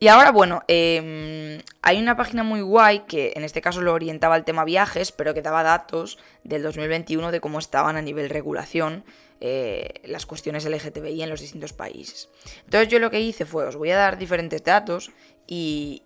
Y 0.00 0.08
ahora, 0.08 0.32
bueno, 0.32 0.62
em, 0.66 1.60
hay 1.80 1.98
una 2.00 2.16
página 2.16 2.42
muy 2.42 2.60
guay 2.60 3.00
que 3.06 3.32
en 3.36 3.44
este 3.44 3.60
caso 3.60 3.80
lo 3.80 3.92
orientaba 3.92 4.34
al 4.34 4.44
tema 4.44 4.64
viajes, 4.64 5.12
pero 5.12 5.32
que 5.32 5.42
daba 5.42 5.62
datos 5.62 6.18
del 6.42 6.62
2021 6.64 7.30
de 7.30 7.40
cómo 7.40 7.60
estaban 7.60 7.96
a 7.96 8.02
nivel 8.02 8.28
regulación 8.28 9.04
eh, 9.40 10.00
las 10.04 10.26
cuestiones 10.26 10.64
LGTBI 10.64 11.22
en 11.22 11.30
los 11.30 11.40
distintos 11.40 11.72
países. 11.72 12.28
Entonces 12.64 12.88
yo 12.88 12.98
lo 12.98 13.10
que 13.10 13.20
hice 13.20 13.44
fue, 13.46 13.66
os 13.66 13.76
voy 13.76 13.90
a 13.90 13.96
dar 13.96 14.18
diferentes 14.18 14.62
datos 14.62 15.10
y, 15.46 16.02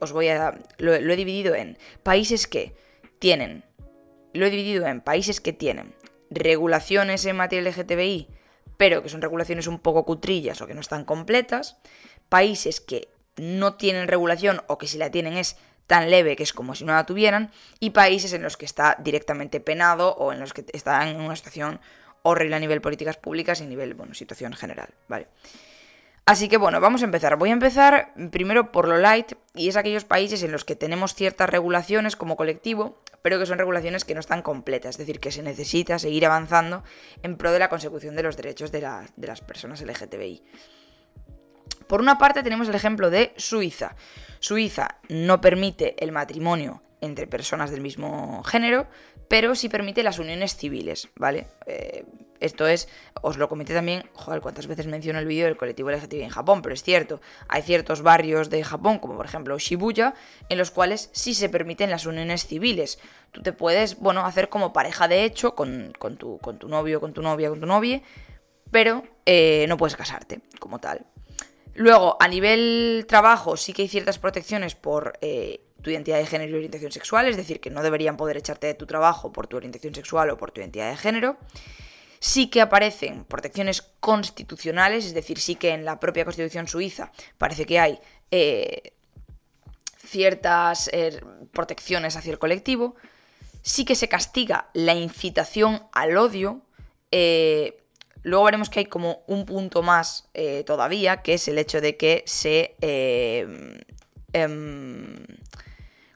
os 0.00 0.12
voy 0.12 0.28
a... 0.28 0.58
Lo, 0.78 0.98
lo 1.00 1.12
he 1.12 1.16
dividido 1.16 1.54
en 1.54 1.78
países 2.02 2.46
que 2.46 2.74
tienen... 3.18 3.64
Lo 4.32 4.46
he 4.46 4.50
dividido 4.50 4.86
en 4.86 5.00
países 5.00 5.40
que 5.40 5.52
tienen 5.52 5.94
regulaciones 6.30 7.24
en 7.26 7.36
materia 7.36 7.68
LGTBI, 7.70 8.28
pero 8.76 9.02
que 9.02 9.08
son 9.08 9.20
regulaciones 9.20 9.66
un 9.66 9.78
poco 9.78 10.04
cutrillas 10.04 10.60
o 10.62 10.66
que 10.66 10.74
no 10.74 10.80
están 10.80 11.04
completas, 11.04 11.76
países 12.28 12.80
que 12.80 13.08
no 13.36 13.74
tienen 13.74 14.08
regulación 14.08 14.62
o 14.68 14.78
que 14.78 14.86
si 14.86 14.98
la 14.98 15.10
tienen 15.10 15.36
es 15.36 15.56
tan 15.86 16.08
leve 16.08 16.36
que 16.36 16.44
es 16.44 16.52
como 16.52 16.76
si 16.76 16.84
no 16.84 16.92
la 16.92 17.04
tuvieran, 17.04 17.50
y 17.80 17.90
países 17.90 18.32
en 18.32 18.42
los 18.42 18.56
que 18.56 18.64
está 18.64 18.96
directamente 19.00 19.58
penado 19.58 20.14
o 20.14 20.32
en 20.32 20.38
los 20.38 20.52
que 20.52 20.64
están 20.72 21.08
en 21.08 21.20
una 21.20 21.34
situación 21.34 21.80
horrible 22.22 22.56
a 22.56 22.60
nivel 22.60 22.80
políticas 22.80 23.16
públicas 23.16 23.60
y 23.60 23.64
a 23.64 23.66
nivel, 23.66 23.94
bueno, 23.94 24.14
situación 24.14 24.52
general, 24.52 24.88
¿vale? 25.08 25.28
Así 26.26 26.48
que 26.48 26.58
bueno, 26.58 26.80
vamos 26.80 27.02
a 27.02 27.06
empezar. 27.06 27.36
Voy 27.36 27.50
a 27.50 27.54
empezar 27.54 28.12
primero 28.30 28.70
por 28.70 28.86
lo 28.86 28.98
light, 28.98 29.32
y 29.54 29.68
es 29.68 29.76
aquellos 29.76 30.04
países 30.04 30.42
en 30.42 30.52
los 30.52 30.64
que 30.64 30.76
tenemos 30.76 31.14
ciertas 31.14 31.48
regulaciones 31.48 32.14
como 32.14 32.36
colectivo, 32.36 33.02
pero 33.22 33.38
que 33.38 33.46
son 33.46 33.58
regulaciones 33.58 34.04
que 34.04 34.14
no 34.14 34.20
están 34.20 34.42
completas, 34.42 34.90
es 34.90 34.98
decir, 34.98 35.18
que 35.18 35.32
se 35.32 35.42
necesita 35.42 35.98
seguir 35.98 36.24
avanzando 36.26 36.84
en 37.22 37.36
pro 37.36 37.52
de 37.52 37.58
la 37.58 37.68
consecución 37.68 38.14
de 38.16 38.22
los 38.22 38.36
derechos 38.36 38.70
de, 38.70 38.80
de 39.16 39.26
las 39.26 39.40
personas 39.40 39.82
LGTBI. 39.82 40.42
Por 41.86 42.00
una 42.00 42.18
parte 42.18 42.44
tenemos 42.44 42.68
el 42.68 42.76
ejemplo 42.76 43.10
de 43.10 43.34
Suiza. 43.36 43.96
Suiza 44.38 45.00
no 45.08 45.40
permite 45.40 45.96
el 45.98 46.12
matrimonio 46.12 46.82
entre 47.00 47.26
personas 47.26 47.70
del 47.70 47.80
mismo 47.80 48.42
género, 48.44 48.86
pero 49.28 49.54
sí 49.54 49.68
permite 49.68 50.02
las 50.02 50.18
uniones 50.18 50.56
civiles, 50.56 51.08
¿vale? 51.16 51.46
Eh, 51.66 52.04
esto 52.40 52.66
es, 52.66 52.88
os 53.20 53.36
lo 53.36 53.48
comenté 53.48 53.74
también, 53.74 54.02
joder, 54.14 54.40
cuántas 54.40 54.66
veces 54.66 54.86
menciono 54.86 55.18
el 55.18 55.26
vídeo 55.26 55.44
del 55.44 55.56
colectivo 55.56 55.90
LGTBI 55.90 56.22
en 56.22 56.30
Japón, 56.30 56.62
pero 56.62 56.74
es 56.74 56.82
cierto, 56.82 57.20
hay 57.48 57.62
ciertos 57.62 58.02
barrios 58.02 58.50
de 58.50 58.64
Japón, 58.64 58.98
como 58.98 59.16
por 59.16 59.26
ejemplo 59.26 59.58
Shibuya, 59.58 60.14
en 60.48 60.58
los 60.58 60.70
cuales 60.70 61.10
sí 61.12 61.34
se 61.34 61.48
permiten 61.48 61.90
las 61.90 62.06
uniones 62.06 62.46
civiles. 62.46 62.98
Tú 63.30 63.42
te 63.42 63.52
puedes, 63.52 63.98
bueno, 63.98 64.24
hacer 64.24 64.48
como 64.48 64.72
pareja 64.72 65.06
de 65.06 65.24
hecho 65.24 65.54
con, 65.54 65.92
tu, 66.18 66.38
con 66.38 66.58
tu 66.58 66.68
novio, 66.68 67.00
con 67.00 67.12
tu 67.12 67.22
novia, 67.22 67.50
con 67.50 67.60
tu 67.60 67.66
novia, 67.66 68.02
pero 68.70 69.04
eh, 69.26 69.66
no 69.68 69.76
puedes 69.76 69.96
casarte 69.96 70.40
como 70.58 70.78
tal. 70.78 71.06
Luego, 71.74 72.16
a 72.20 72.28
nivel 72.28 73.06
trabajo, 73.08 73.56
sí 73.56 73.72
que 73.72 73.82
hay 73.82 73.88
ciertas 73.88 74.18
protecciones 74.18 74.74
por 74.74 75.18
eh, 75.20 75.60
tu 75.82 75.90
identidad 75.90 76.18
de 76.18 76.26
género 76.26 76.52
y 76.52 76.54
orientación 76.56 76.92
sexual, 76.92 77.26
es 77.28 77.36
decir, 77.36 77.60
que 77.60 77.70
no 77.70 77.82
deberían 77.82 78.16
poder 78.16 78.36
echarte 78.36 78.66
de 78.66 78.74
tu 78.74 78.86
trabajo 78.86 79.32
por 79.32 79.46
tu 79.46 79.56
orientación 79.56 79.94
sexual 79.94 80.30
o 80.30 80.36
por 80.36 80.50
tu 80.50 80.60
identidad 80.60 80.90
de 80.90 80.96
género. 80.96 81.36
Sí 82.18 82.48
que 82.48 82.60
aparecen 82.60 83.24
protecciones 83.24 83.82
constitucionales, 84.00 85.06
es 85.06 85.14
decir, 85.14 85.38
sí 85.38 85.54
que 85.54 85.70
en 85.70 85.84
la 85.84 85.98
propia 85.98 86.24
Constitución 86.24 86.68
suiza 86.68 87.12
parece 87.38 87.64
que 87.64 87.80
hay 87.80 87.98
eh, 88.30 88.92
ciertas 90.04 90.90
eh, 90.92 91.20
protecciones 91.52 92.16
hacia 92.16 92.32
el 92.32 92.38
colectivo. 92.38 92.94
Sí 93.62 93.84
que 93.84 93.94
se 93.94 94.08
castiga 94.08 94.68
la 94.74 94.94
incitación 94.94 95.82
al 95.92 96.16
odio. 96.18 96.62
Luego 98.22 98.44
veremos 98.44 98.70
que 98.70 98.80
hay 98.80 98.86
como 98.86 99.22
un 99.26 99.46
punto 99.46 99.82
más 99.82 100.28
eh, 100.34 100.62
todavía, 100.64 101.22
que 101.22 101.34
es 101.34 101.48
el 101.48 101.58
hecho 101.58 101.80
de 101.80 101.96
que 101.96 102.22
se... 102.26 102.76
Eh, 102.80 103.82
em, 104.32 105.24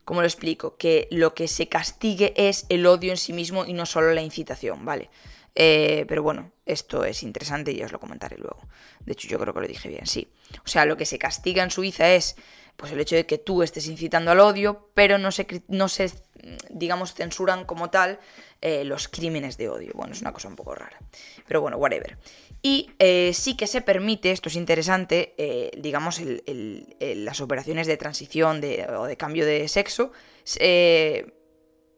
¿Cómo 0.04 0.20
lo 0.20 0.26
explico? 0.26 0.76
Que 0.76 1.08
lo 1.10 1.34
que 1.34 1.48
se 1.48 1.68
castigue 1.68 2.34
es 2.36 2.66
el 2.68 2.84
odio 2.84 3.10
en 3.10 3.16
sí 3.16 3.32
mismo 3.32 3.64
y 3.64 3.72
no 3.72 3.86
solo 3.86 4.12
la 4.12 4.20
incitación, 4.20 4.84
¿vale? 4.84 5.08
Eh, 5.54 6.04
pero 6.08 6.22
bueno, 6.22 6.52
esto 6.66 7.04
es 7.04 7.22
interesante 7.22 7.72
y 7.72 7.82
os 7.82 7.92
lo 7.92 8.00
comentaré 8.00 8.36
luego. 8.36 8.68
De 9.00 9.12
hecho, 9.12 9.28
yo 9.28 9.38
creo 9.38 9.54
que 9.54 9.60
lo 9.60 9.66
dije 9.66 9.88
bien, 9.88 10.06
sí. 10.06 10.28
O 10.64 10.68
sea, 10.68 10.84
lo 10.84 10.96
que 10.96 11.06
se 11.06 11.18
castiga 11.18 11.62
en 11.62 11.70
Suiza 11.70 12.12
es 12.12 12.36
pues 12.76 12.92
el 12.92 13.00
hecho 13.00 13.16
de 13.16 13.24
que 13.24 13.38
tú 13.38 13.62
estés 13.62 13.86
incitando 13.86 14.30
al 14.30 14.40
odio, 14.40 14.90
pero 14.94 15.16
no 15.18 15.30
se, 15.30 15.62
no 15.68 15.88
se 15.88 16.10
digamos, 16.70 17.14
censuran 17.14 17.64
como 17.64 17.90
tal 17.90 18.18
eh, 18.60 18.84
los 18.84 19.08
crímenes 19.08 19.56
de 19.56 19.68
odio. 19.68 19.92
Bueno, 19.94 20.12
es 20.12 20.20
una 20.20 20.32
cosa 20.32 20.48
un 20.48 20.56
poco 20.56 20.74
rara. 20.74 20.98
Pero 21.46 21.60
bueno, 21.60 21.76
whatever. 21.76 22.18
Y 22.62 22.90
eh, 22.98 23.32
sí 23.34 23.56
que 23.56 23.66
se 23.66 23.80
permite, 23.82 24.30
esto 24.30 24.48
es 24.48 24.56
interesante, 24.56 25.34
eh, 25.36 25.70
digamos, 25.76 26.20
las 26.46 27.40
operaciones 27.40 27.86
de 27.86 27.96
transición 27.96 28.62
o 28.96 29.04
de 29.04 29.16
cambio 29.16 29.44
de 29.44 29.68
sexo. 29.68 30.12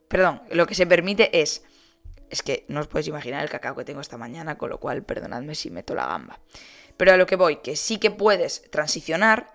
perdón, 0.08 0.42
lo 0.50 0.66
que 0.66 0.74
se 0.74 0.86
permite 0.86 1.40
es... 1.40 1.62
Es 2.28 2.42
que 2.42 2.64
no 2.66 2.80
os 2.80 2.88
podéis 2.88 3.06
imaginar 3.06 3.44
el 3.44 3.48
cacao 3.48 3.76
que 3.76 3.84
tengo 3.84 4.00
esta 4.00 4.18
mañana, 4.18 4.58
con 4.58 4.68
lo 4.68 4.80
cual 4.80 5.04
perdonadme 5.04 5.54
si 5.54 5.70
meto 5.70 5.94
la 5.94 6.06
gamba. 6.06 6.40
Pero 6.96 7.12
a 7.12 7.16
lo 7.16 7.24
que 7.24 7.36
voy, 7.36 7.58
que 7.58 7.76
sí 7.76 7.98
que 7.98 8.10
puedes 8.10 8.68
transicionar, 8.72 9.54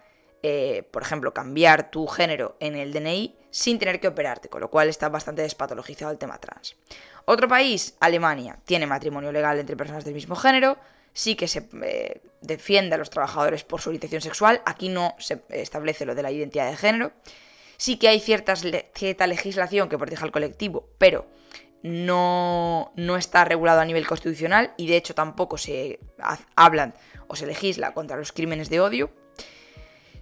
por 0.91 1.01
ejemplo, 1.01 1.33
cambiar 1.33 1.91
tu 1.91 2.07
género 2.07 2.55
en 2.61 2.77
el 2.77 2.93
DNI 2.93 3.40
sin 3.51 3.77
tener 3.77 3.99
que 3.99 4.07
operarte, 4.07 4.49
con 4.49 4.61
lo 4.61 4.71
cual 4.71 4.89
está 4.89 5.09
bastante 5.09 5.43
despatologizado 5.43 6.11
el 6.11 6.17
tema 6.17 6.39
trans. 6.39 6.75
Otro 7.25 7.47
país, 7.47 7.95
Alemania, 7.99 8.57
tiene 8.65 8.87
matrimonio 8.87 9.31
legal 9.31 9.59
entre 9.59 9.77
personas 9.77 10.03
del 10.03 10.15
mismo 10.15 10.35
género, 10.35 10.77
sí 11.13 11.35
que 11.35 11.47
se 11.47 11.69
eh, 11.83 12.21
defiende 12.41 12.95
a 12.95 12.97
los 12.97 13.09
trabajadores 13.09 13.63
por 13.63 13.81
su 13.81 13.89
orientación 13.89 14.21
sexual, 14.21 14.61
aquí 14.65 14.89
no 14.89 15.15
se 15.19 15.43
establece 15.49 16.05
lo 16.05 16.15
de 16.15 16.23
la 16.23 16.31
identidad 16.31 16.69
de 16.69 16.77
género, 16.77 17.11
sí 17.77 17.97
que 17.97 18.07
hay 18.07 18.19
cierta 18.19 19.27
legislación 19.27 19.89
que 19.89 19.97
protege 19.97 20.23
al 20.23 20.31
colectivo, 20.31 20.87
pero 20.97 21.27
no, 21.83 22.91
no, 22.95 23.17
está 23.17 23.43
regulado 23.43 23.81
a 23.81 23.85
nivel 23.85 24.05
constitucional 24.05 24.73
y 24.77 24.87
de 24.87 24.97
hecho 24.97 25.15
tampoco 25.15 25.57
se 25.57 25.99
hablan 26.55 26.93
o 27.27 27.35
se 27.35 27.47
legisla 27.47 27.93
contra 27.93 28.17
los 28.17 28.31
crímenes 28.31 28.69
de 28.69 28.81
odio. 28.81 29.11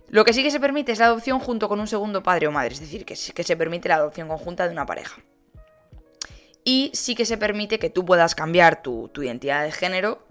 Lo 0.09 0.25
que 0.25 0.33
sí 0.33 0.43
que 0.43 0.51
se 0.51 0.59
permite 0.59 0.91
es 0.91 0.99
la 0.99 1.05
adopción 1.05 1.39
junto 1.39 1.69
con 1.69 1.79
un 1.79 1.87
segundo 1.87 2.23
padre 2.23 2.47
o 2.47 2.51
madre, 2.51 2.73
es 2.73 2.79
decir, 2.79 3.05
que, 3.05 3.15
que 3.15 3.43
se 3.43 3.57
permite 3.57 3.89
la 3.89 3.95
adopción 3.95 4.27
conjunta 4.27 4.67
de 4.67 4.73
una 4.73 4.85
pareja. 4.85 5.21
Y 6.63 6.91
sí 6.93 7.15
que 7.15 7.25
se 7.25 7.37
permite 7.37 7.79
que 7.79 7.89
tú 7.89 8.05
puedas 8.05 8.35
cambiar 8.35 8.81
tu, 8.81 9.09
identidad 9.15 9.63
de 9.63 9.71
género, 9.71 10.25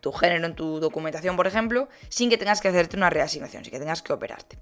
tu 0.00 0.12
género 0.12 0.46
en 0.46 0.54
tu 0.54 0.80
documentación, 0.80 1.36
por 1.36 1.46
ejemplo, 1.46 1.88
sin 2.08 2.28
que 2.28 2.36
tengas 2.36 2.60
que 2.60 2.68
hacerte 2.68 2.96
una 2.96 3.08
reasignación, 3.08 3.64
sin 3.64 3.72
que 3.72 3.78
tengas 3.78 4.02
que 4.02 4.12
operarte. 4.12 4.58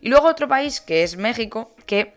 Y 0.00 0.08
luego 0.08 0.28
otro 0.28 0.48
país, 0.48 0.80
que 0.80 1.02
es 1.02 1.16
México, 1.16 1.72
que 1.86 2.14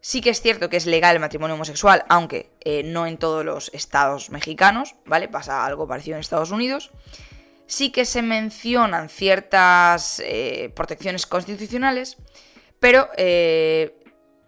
sí 0.00 0.20
que 0.20 0.30
es 0.30 0.40
cierto 0.40 0.68
que 0.68 0.76
es 0.76 0.86
legal 0.86 1.14
el 1.14 1.20
matrimonio 1.20 1.54
homosexual, 1.54 2.04
aunque 2.08 2.50
eh, 2.60 2.82
no 2.82 3.06
en 3.06 3.18
todos 3.18 3.44
los 3.44 3.70
estados 3.72 4.30
mexicanos, 4.30 4.96
¿vale? 5.04 5.28
Pasa 5.28 5.64
algo 5.64 5.86
parecido 5.86 6.16
en 6.16 6.20
Estados 6.20 6.50
Unidos 6.50 6.90
sí 7.68 7.90
que 7.90 8.06
se 8.06 8.22
mencionan 8.22 9.08
ciertas 9.10 10.20
eh, 10.24 10.72
protecciones 10.74 11.26
constitucionales, 11.26 12.16
pero 12.80 13.08
eh, 13.16 13.94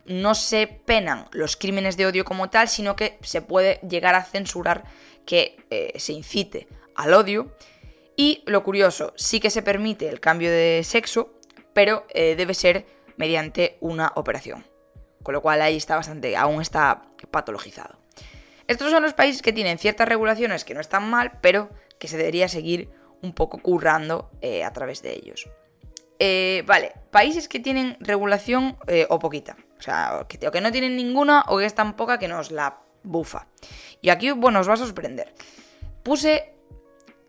no 0.07 0.35
se 0.35 0.67
penan 0.67 1.27
los 1.31 1.57
crímenes 1.57 1.97
de 1.97 2.07
odio 2.07 2.25
como 2.25 2.49
tal, 2.49 2.67
sino 2.69 2.97
que 2.97 3.19
se 3.21 3.43
puede 3.43 3.79
llegar 3.89 4.15
a 4.15 4.25
censurar 4.25 4.85
que 5.27 5.59
eh, 5.71 5.93
se 5.99 6.15
incite 6.15 6.67
al 6.97 7.13
odio. 7.13 7.55
Y 8.17 8.43
lo 8.47 8.65
curioso, 8.65 9.13
sí 9.17 9.39
que 9.39 9.51
se 9.51 9.63
permite 9.63 10.09
el 10.09 10.21
cambio 10.21 10.51
de 10.51 10.83
sexo, 10.85 11.35
pero 11.73 12.07
debe 12.13 12.53
ser 12.53 12.85
mediante 13.17 13.79
una 13.81 14.13
operación. 14.17 14.67
Con 15.23 15.33
lo 15.33 15.41
cual 15.41 15.63
ahí 15.63 15.77
está 15.77 15.97
bastante, 15.97 16.37
aún 16.37 16.61
está 16.61 17.03
patologizado. 17.31 17.99
Estos 18.67 18.91
son 18.91 19.03
los 19.03 19.15
países 19.15 19.41
que 19.41 19.55
tienen 19.55 19.79
ciertas 19.79 20.07
regulaciones 20.07 20.65
que 20.65 20.75
no 20.75 20.81
están 20.81 21.09
mal, 21.09 21.39
pero 21.41 21.71
que 21.99 22.09
se 22.09 22.19
debería 22.19 22.49
seguir 22.49 22.91
un 23.23 23.33
poco 23.33 23.59
currando 23.59 24.31
eh, 24.41 24.65
a 24.65 24.73
través 24.73 25.03
de 25.03 25.15
ellos. 25.15 25.49
Eh, 26.19 26.63
vale, 26.67 26.93
países 27.11 27.49
que 27.49 27.61
tienen 27.61 27.97
regulación 28.01 28.77
eh, 28.87 29.07
o 29.09 29.19
poquita. 29.19 29.57
O 29.79 29.83
sea, 29.83 30.27
que, 30.29 30.47
o 30.47 30.51
que 30.51 30.61
no 30.61 30.71
tienen 30.71 30.97
ninguna 30.97 31.45
o 31.49 31.59
que 31.59 31.65
es 31.65 31.75
tan 31.75 31.97
poca 31.97 32.19
que 32.19 32.29
nos 32.29 32.51
la 32.51 32.81
bufa. 33.03 33.47
Y 34.03 34.11
aquí, 34.11 34.31
bueno, 34.33 34.61
os 34.61 34.69
va 34.69 34.75
a 34.75 34.77
sorprender. 34.77 35.33
Puse 36.03 36.55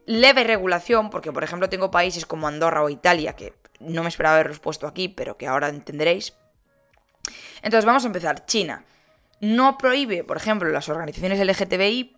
leve 0.05 0.43
regulación, 0.43 1.09
porque 1.09 1.31
por 1.31 1.43
ejemplo 1.43 1.69
tengo 1.69 1.91
países 1.91 2.25
como 2.25 2.47
Andorra 2.47 2.83
o 2.83 2.89
Italia, 2.89 3.33
que 3.33 3.53
no 3.79 4.03
me 4.03 4.09
esperaba 4.09 4.35
haberlos 4.35 4.59
puesto 4.59 4.87
aquí, 4.87 5.07
pero 5.07 5.37
que 5.37 5.47
ahora 5.47 5.69
entenderéis. 5.69 6.33
Entonces 7.61 7.85
vamos 7.85 8.03
a 8.03 8.07
empezar. 8.07 8.45
China 8.45 8.83
no 9.41 9.77
prohíbe, 9.77 10.23
por 10.23 10.37
ejemplo, 10.37 10.69
las 10.69 10.87
organizaciones 10.87 11.39
LGTBI, 11.39 12.15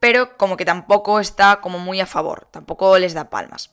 pero 0.00 0.36
como 0.36 0.56
que 0.56 0.64
tampoco 0.64 1.20
está 1.20 1.60
como 1.60 1.78
muy 1.78 2.00
a 2.00 2.06
favor, 2.06 2.48
tampoco 2.50 2.98
les 2.98 3.14
da 3.14 3.30
palmas. 3.30 3.70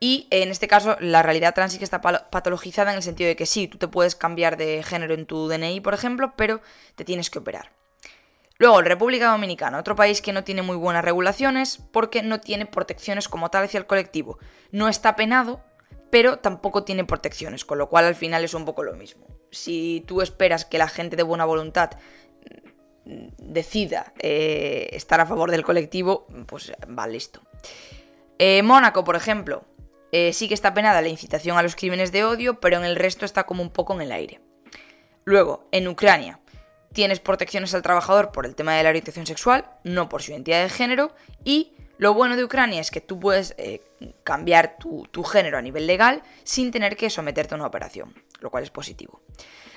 Y 0.00 0.28
en 0.30 0.50
este 0.50 0.68
caso, 0.68 0.96
la 1.00 1.22
realidad 1.22 1.54
trans 1.54 1.76
que 1.76 1.82
está 1.82 2.00
patologizada 2.00 2.92
en 2.92 2.98
el 2.98 3.02
sentido 3.02 3.26
de 3.26 3.34
que 3.34 3.46
sí, 3.46 3.66
tú 3.66 3.78
te 3.78 3.88
puedes 3.88 4.14
cambiar 4.14 4.56
de 4.56 4.84
género 4.84 5.14
en 5.14 5.26
tu 5.26 5.48
DNI, 5.48 5.80
por 5.80 5.94
ejemplo, 5.94 6.34
pero 6.36 6.60
te 6.94 7.04
tienes 7.04 7.30
que 7.30 7.40
operar. 7.40 7.72
Luego, 8.58 8.80
República 8.82 9.30
Dominicana, 9.30 9.78
otro 9.78 9.96
país 9.96 10.20
que 10.20 10.32
no 10.32 10.44
tiene 10.44 10.62
muy 10.62 10.76
buenas 10.76 11.04
regulaciones 11.04 11.78
porque 11.92 12.22
no 12.22 12.40
tiene 12.40 12.66
protecciones 12.66 13.28
como 13.28 13.50
tal 13.50 13.64
hacia 13.64 13.78
el 13.78 13.86
colectivo. 13.86 14.38
No 14.70 14.88
está 14.88 15.16
penado, 15.16 15.64
pero 16.10 16.38
tampoco 16.38 16.84
tiene 16.84 17.04
protecciones, 17.04 17.64
con 17.64 17.78
lo 17.78 17.88
cual 17.88 18.04
al 18.04 18.14
final 18.14 18.44
es 18.44 18.54
un 18.54 18.64
poco 18.64 18.82
lo 18.82 18.94
mismo. 18.94 19.26
Si 19.50 20.04
tú 20.06 20.22
esperas 20.22 20.64
que 20.64 20.78
la 20.78 20.88
gente 20.88 21.16
de 21.16 21.22
buena 21.22 21.44
voluntad 21.44 21.90
decida 23.38 24.12
eh, 24.18 24.90
estar 24.92 25.20
a 25.20 25.26
favor 25.26 25.50
del 25.50 25.64
colectivo, 25.64 26.26
pues 26.46 26.72
va 26.86 27.06
listo. 27.06 27.42
Eh, 28.38 28.62
Mónaco, 28.62 29.02
por 29.04 29.16
ejemplo, 29.16 29.64
eh, 30.12 30.32
sí 30.32 30.46
que 30.46 30.54
está 30.54 30.74
penada 30.74 31.02
la 31.02 31.08
incitación 31.08 31.56
a 31.56 31.62
los 31.62 31.74
crímenes 31.74 32.12
de 32.12 32.24
odio, 32.24 32.60
pero 32.60 32.76
en 32.76 32.84
el 32.84 32.96
resto 32.96 33.24
está 33.24 33.44
como 33.44 33.62
un 33.62 33.70
poco 33.70 33.94
en 33.94 34.02
el 34.02 34.12
aire. 34.12 34.40
Luego, 35.24 35.68
en 35.72 35.88
Ucrania, 35.88 36.40
tienes 36.92 37.20
protecciones 37.20 37.74
al 37.74 37.82
trabajador 37.82 38.30
por 38.30 38.46
el 38.46 38.54
tema 38.54 38.74
de 38.74 38.82
la 38.82 38.90
orientación 38.90 39.26
sexual, 39.26 39.64
no 39.84 40.08
por 40.08 40.22
su 40.22 40.32
identidad 40.32 40.62
de 40.62 40.70
género, 40.70 41.14
y 41.44 41.72
lo 41.96 42.14
bueno 42.14 42.36
de 42.36 42.44
Ucrania 42.44 42.80
es 42.80 42.90
que 42.90 43.00
tú 43.00 43.18
puedes 43.18 43.56
cambiar 44.22 44.76
tu, 44.78 45.24
género 45.24 45.58
a 45.58 45.62
nivel 45.62 45.86
legal 45.86 46.22
sin 46.44 46.70
tener 46.70 46.96
que 46.96 47.10
someterte 47.10 47.54
a 47.54 47.56
una 47.56 47.66
operación, 47.66 48.14
lo 48.38 48.50
cual 48.50 48.64
es 48.64 48.70
positivo. 48.70 49.22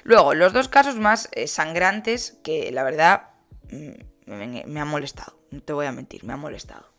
Luego, 0.03 0.33
los 0.33 0.53
dos 0.53 0.67
casos 0.67 0.95
más 0.95 1.29
eh, 1.31 1.47
sangrantes 1.47 2.39
que 2.43 2.71
la 2.71 2.83
verdad 2.83 3.29
mm, 3.71 3.91
me, 4.25 4.63
me 4.65 4.79
ha 4.79 4.85
molestado, 4.85 5.39
no 5.51 5.61
te 5.61 5.73
voy 5.73 5.85
a 5.85 5.91
mentir, 5.91 6.23
me 6.23 6.33
ha 6.33 6.37
molestado. 6.37 6.91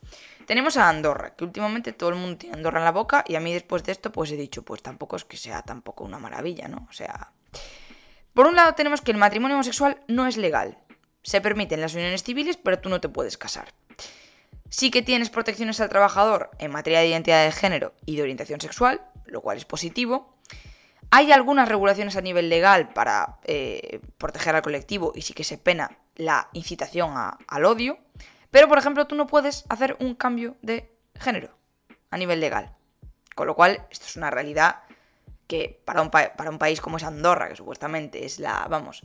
Tenemos 0.47 0.77
a 0.77 0.89
Andorra, 0.89 1.35
que 1.35 1.45
últimamente 1.45 1.93
todo 1.93 2.11
el 2.11 2.17
mundo 2.17 2.37
tiene 2.37 2.57
Andorra 2.57 2.81
en 2.81 2.85
la 2.85 2.93
boca 2.93 3.25
y 3.27 3.37
a 3.37 3.41
mí 3.41 3.53
después 3.53 3.85
de 3.85 3.93
esto 3.93 4.13
pues 4.13 4.31
he 4.33 4.37
dicho, 4.37 4.65
pues 4.65 4.83
tampoco 4.83 5.17
es 5.17 5.25
que 5.25 5.37
sea 5.37 5.63
tampoco 5.63 6.05
una 6.05 6.19
maravilla, 6.19 6.69
¿no? 6.69 6.87
O 6.91 6.93
sea, 6.93 7.33
por 8.35 8.47
un 8.47 8.57
lado 8.57 8.75
tenemos 8.75 9.01
que 9.01 9.13
el 9.13 9.19
matrimonio 9.19 9.57
homosexual 9.57 10.03
no 10.09 10.27
es 10.27 10.37
legal. 10.37 10.79
Se 11.23 11.41
permiten 11.41 11.81
las 11.81 11.95
uniones 11.95 12.25
civiles, 12.25 12.57
pero 12.57 12.81
tú 12.81 12.89
no 12.89 13.01
te 13.01 13.09
puedes 13.09 13.39
casar. 13.39 13.73
Sí 14.69 14.91
que 14.91 15.03
tienes 15.03 15.31
protecciones 15.31 15.81
al 15.81 15.91
trabajador 15.91 16.51
en 16.59 16.71
materia 16.71 17.01
de 17.01 17.09
identidad 17.09 17.45
de 17.45 17.53
género 17.53 17.95
y 18.07 18.17
de 18.17 18.23
orientación 18.23 18.61
sexual, 18.61 19.03
lo 19.27 19.43
cual 19.43 19.59
es 19.59 19.65
positivo. 19.65 20.39
Hay 21.15 21.31
algunas 21.31 21.69
regulaciones 21.69 22.17
a 22.17 22.23
nivel 22.23 22.49
legal 22.49 22.89
para 22.89 23.37
eh, 23.45 24.01
proteger 24.17 24.57
al 24.57 24.63
colectivo 24.63 25.13
y 25.15 25.21
sí 25.21 25.35
que 25.35 25.45
se 25.45 25.59
pena 25.59 25.99
la 26.17 26.49
incitación 26.55 27.13
al 27.15 27.65
odio. 27.67 27.99
Pero, 28.51 28.67
por 28.67 28.79
ejemplo, 28.79 29.07
tú 29.07 29.15
no 29.15 29.27
puedes 29.27 29.67
hacer 29.69 29.95
un 30.01 30.15
cambio 30.15 30.57
de 30.63 30.91
género 31.21 31.51
a 32.11 32.17
nivel 32.17 32.41
legal. 32.41 32.75
Con 33.35 33.47
lo 33.47 33.55
cual, 33.55 33.87
esto 33.91 34.07
es 34.07 34.17
una 34.17 34.31
realidad 34.31 34.85
que 35.47 35.83
para 35.85 36.01
un, 36.01 36.09
para 36.11 36.49
un 36.49 36.59
país 36.59 36.81
como 36.81 36.97
es 36.97 37.03
Andorra, 37.03 37.51
que 37.51 37.57
supuestamente 37.57 38.25
es 38.25 38.39
la, 38.39 38.67
vamos, 38.71 39.03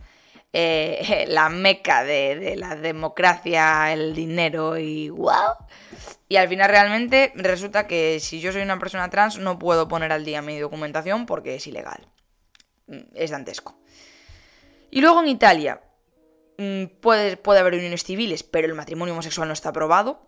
eh, 0.54 1.25
la 1.30 1.50
meca 1.50 2.04
de, 2.04 2.56
la 2.56 2.75
democracia, 2.75 3.94
el 3.94 4.13
dinero 4.13 4.77
y 4.77 5.10
wow. 5.10 5.56
Y 6.30 6.36
al 6.38 6.50
final 6.50 6.70
realmente 6.70 7.32
resulta 7.36 7.88
que 7.88 8.20
si 8.20 8.39
yo 8.39 8.51
soy 8.51 8.62
una 8.62 8.80
persona 8.80 9.10
trans 9.10 9.39
no 9.39 9.60
puedo 9.60 9.88
poner 9.88 10.12
al 10.12 10.25
día 10.25 10.42
mi 10.42 10.60
documentación 10.60 11.25
porque 11.25 11.56
es 11.56 11.68
ilegal. 11.68 12.08
Mm, 12.88 13.00
es 13.13 13.32
dantesco. 13.32 13.80
Y 14.89 15.01
luego 15.01 15.22
en 15.22 15.27
Italia 15.27 15.82
mm, 16.58 16.86
puede, 17.01 17.38
puede 17.38 17.60
haber 17.60 17.75
uniones 17.75 18.04
civiles, 18.04 18.44
pero 18.44 18.68
el 18.68 18.75
matrimonio 18.75 19.13
homosexual 19.13 19.48
no 19.48 19.54
está 19.54 19.70
aprobado. 19.70 20.27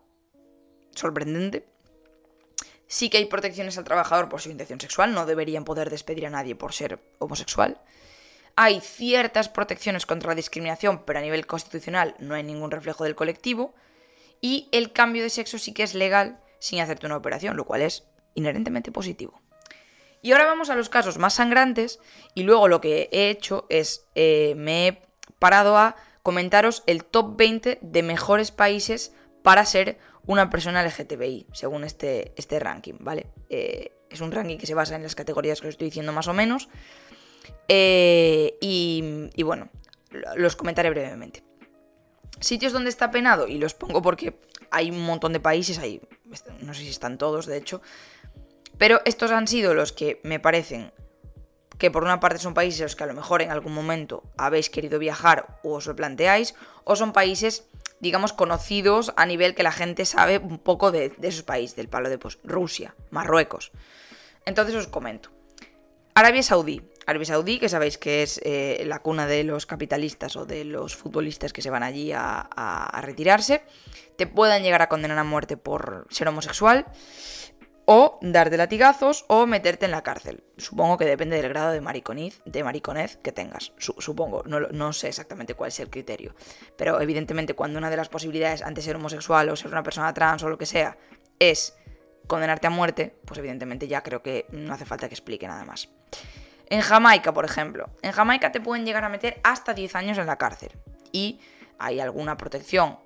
Sorprendente. 0.96 1.68
Sí 2.88 3.10
que 3.10 3.18
hay 3.18 3.26
protecciones 3.26 3.78
al 3.78 3.84
trabajador 3.84 4.30
por 4.30 4.42
su 4.42 4.50
intención 4.50 4.82
sexual, 4.82 5.14
no 5.14 5.28
deberían 5.28 5.64
poder 5.64 5.92
despedir 5.92 6.26
a 6.26 6.32
nadie 6.32 6.56
por 6.56 6.74
ser 6.74 7.00
homosexual. 7.20 7.80
Hay 8.62 8.82
ciertas 8.82 9.48
protecciones 9.48 10.06
contra 10.06 10.32
la 10.32 10.36
discriminación, 10.36 11.06
pero 11.06 11.20
a 11.20 11.22
nivel 11.22 11.48
constitucional 11.48 12.16
no 12.20 12.36
hay 12.36 12.44
ningún 12.44 12.72
reflejo 12.72 13.06
del 13.06 13.16
colectivo. 13.16 13.74
Y 14.42 14.68
el 14.74 14.92
cambio 14.92 15.24
de 15.24 15.30
sexo 15.30 15.58
sí 15.58 15.74
que 15.74 15.84
es 15.84 15.94
legal 15.94 16.42
sin 16.60 16.82
hacerte 16.82 17.06
una 17.06 17.16
operación, 17.16 17.56
lo 17.56 17.64
cual 17.64 17.84
es 17.84 18.04
inherentemente 18.34 18.92
positivo. 18.92 19.42
Y 20.22 20.34
ahora 20.34 20.46
vamos 20.46 20.70
a 20.70 20.76
los 20.76 20.90
casos 20.90 21.18
más 21.18 21.36
sangrantes 21.36 22.02
y 22.36 22.44
luego 22.44 22.68
lo 22.68 22.82
que 22.82 23.08
he 23.14 23.30
hecho 23.30 23.66
es 23.70 24.08
eh, 24.16 24.56
me 24.58 24.88
he 24.90 25.02
parado 25.40 25.78
a 25.78 25.96
comentaros 26.22 26.84
el 26.86 27.06
top 27.06 27.38
20 27.38 27.80
de 27.82 28.04
mejores 28.04 28.52
países 28.52 29.14
para 29.42 29.66
ser 29.66 30.00
una 30.26 30.50
persona 30.50 30.84
LGTBI, 30.84 31.48
según 31.54 31.86
este, 31.86 32.34
este 32.36 32.60
ranking, 32.60 32.96
¿vale? 33.00 33.28
Eh, 33.50 33.94
es 34.10 34.20
un 34.20 34.34
ranking 34.34 34.58
que 34.58 34.68
se 34.68 34.74
basa 34.74 34.98
en 34.98 35.04
las 35.04 35.16
categorías 35.16 35.62
que 35.62 35.68
os 35.68 35.76
estoy 35.76 35.86
diciendo 35.86 36.12
más 36.12 36.28
o 36.28 36.34
menos. 36.34 36.68
Eh, 37.68 38.58
y, 38.62 39.44
bueno, 39.44 39.70
los 40.36 40.56
comentaré 40.56 40.90
brevemente. 40.90 41.44
Sitios 42.40 42.74
donde 42.74 42.90
está 42.90 43.12
penado, 43.12 43.48
y 43.48 43.58
los 43.58 43.74
pongo 43.74 44.02
porque 44.02 44.40
hay 44.72 44.92
un 44.92 45.02
montón 45.02 45.34
de 45.34 45.40
países, 45.40 45.78
hay, 45.78 46.02
no 46.62 46.74
sé 46.74 46.82
si 46.82 46.90
están 46.90 47.18
todos, 47.18 47.46
de 47.46 47.58
hecho, 47.58 47.82
pero 48.78 49.02
estos 49.06 49.32
han 49.32 49.48
sido 49.48 49.74
los 49.74 49.92
que 49.92 50.22
me 50.24 50.40
parecen 50.40 50.94
que 51.78 51.92
por 51.92 52.04
una 52.04 52.20
parte 52.20 52.40
son 52.40 52.54
países 52.54 52.82
los 52.82 52.96
que 52.96 53.04
a 53.04 53.08
lo 53.08 53.14
mejor 53.14 53.42
en 53.42 53.52
algún 53.52 53.74
momento 53.74 54.24
habéis 54.38 54.70
querido 54.70 55.00
viajar 55.00 55.60
o 55.64 55.76
os 55.76 55.88
lo 55.88 55.96
planteáis, 55.96 56.56
o 56.84 56.96
son 56.96 57.14
países 57.14 57.70
digamos, 58.00 58.34
conocidos 58.34 59.14
a 59.18 59.26
nivel 59.26 59.56
que 59.56 59.64
la 59.64 59.72
gente 59.72 60.06
sabe 60.06 60.38
un 60.38 60.58
poco 60.58 60.92
de, 60.92 61.14
esos 61.22 61.44
países, 61.44 61.76
del 61.76 61.90
palo 61.90 62.10
de 62.10 62.18
pues, 62.18 62.40
Rusia, 62.44 62.96
Marruecos. 63.12 63.72
Entonces 64.46 64.76
os 64.76 64.88
comento. 64.88 65.30
Arabia 66.16 66.44
Saudí. 66.44 66.82
Arabia 67.10 67.26
Saudí, 67.26 67.60
que 67.60 67.70
sabéis 67.70 67.98
que 67.98 68.24
es 68.24 68.40
eh, 68.44 68.84
la 68.86 69.00
cuna 69.00 69.28
de 69.28 69.44
los 69.44 69.66
capitalistas 69.66 70.36
o 70.36 70.46
de 70.46 70.64
los 70.64 70.96
futbolistas 70.96 71.54
que 71.54 71.62
se 71.62 71.70
van 71.70 71.84
allí 71.84 72.12
a 72.14 73.00
retirarse, 73.02 73.64
te 74.18 74.28
puedan 74.28 74.64
llegar 74.64 74.82
a 74.82 74.90
condenar 74.90 75.18
a 75.18 75.24
muerte 75.24 75.58
por 75.58 76.08
ser 76.10 76.28
homosexual 76.28 76.86
o 77.92 78.20
darte 78.22 78.56
latigazos 78.56 79.26
o 79.30 79.48
meterte 79.48 79.86
en 79.86 79.92
la 79.92 80.04
cárcel. 80.04 80.44
Supongo 80.58 81.00
que 81.00 81.06
depende 81.06 81.38
del 81.38 81.50
grado 81.50 81.72
de 81.72 81.82
mariconiz, 81.82 82.40
de 82.46 82.64
mariconez 82.64 83.18
que 83.18 83.32
tengas. 83.32 83.74
supongo, 83.80 84.44
no, 84.46 84.60
no, 84.60 84.94
sé 84.94 85.08
exactamente 85.08 85.56
cuál 85.56 85.70
es 85.70 85.80
el 85.80 85.90
criterio. 85.90 86.36
Pero 86.78 87.02
evidentemente 87.02 87.56
cuando 87.56 87.80
una 87.80 87.90
de 87.90 87.98
las 87.98 88.08
posibilidades 88.08 88.62
ante 88.62 88.84
ser 88.84 88.98
homosexual 88.98 89.50
o 89.50 89.56
ser 89.56 89.72
una 89.72 89.82
persona 89.82 90.14
trans 90.14 90.44
o 90.44 90.50
lo 90.50 90.60
que 90.60 90.68
sea 90.68 91.00
es 91.40 91.76
condenarte 92.28 92.68
a 92.68 92.70
muerte, 92.70 93.16
pues 93.26 93.40
evidentemente 93.40 93.88
ya 93.88 94.04
creo 94.04 94.22
que 94.22 94.46
no 94.52 94.72
hace 94.72 94.86
falta 94.86 95.08
que 95.08 95.16
explique 95.16 95.48
nada 95.48 95.66
más. 95.66 95.90
En 96.70 96.82
Jamaica, 96.82 97.34
por 97.34 97.46
ejemplo. 97.46 97.90
En 98.02 98.12
Jamaica 98.12 98.52
te 98.52 98.62
pueden 98.62 98.86
llegar 98.86 99.04
a 99.04 99.10
meter 99.10 99.40
hasta 99.44 99.74
10 99.74 99.96
años 99.96 100.18
en 100.18 100.28
la 100.28 100.38
cárcel. 100.38 100.72
Y 101.12 101.40
hay 101.80 102.00
alguna 102.00 102.38
protección 102.38 102.98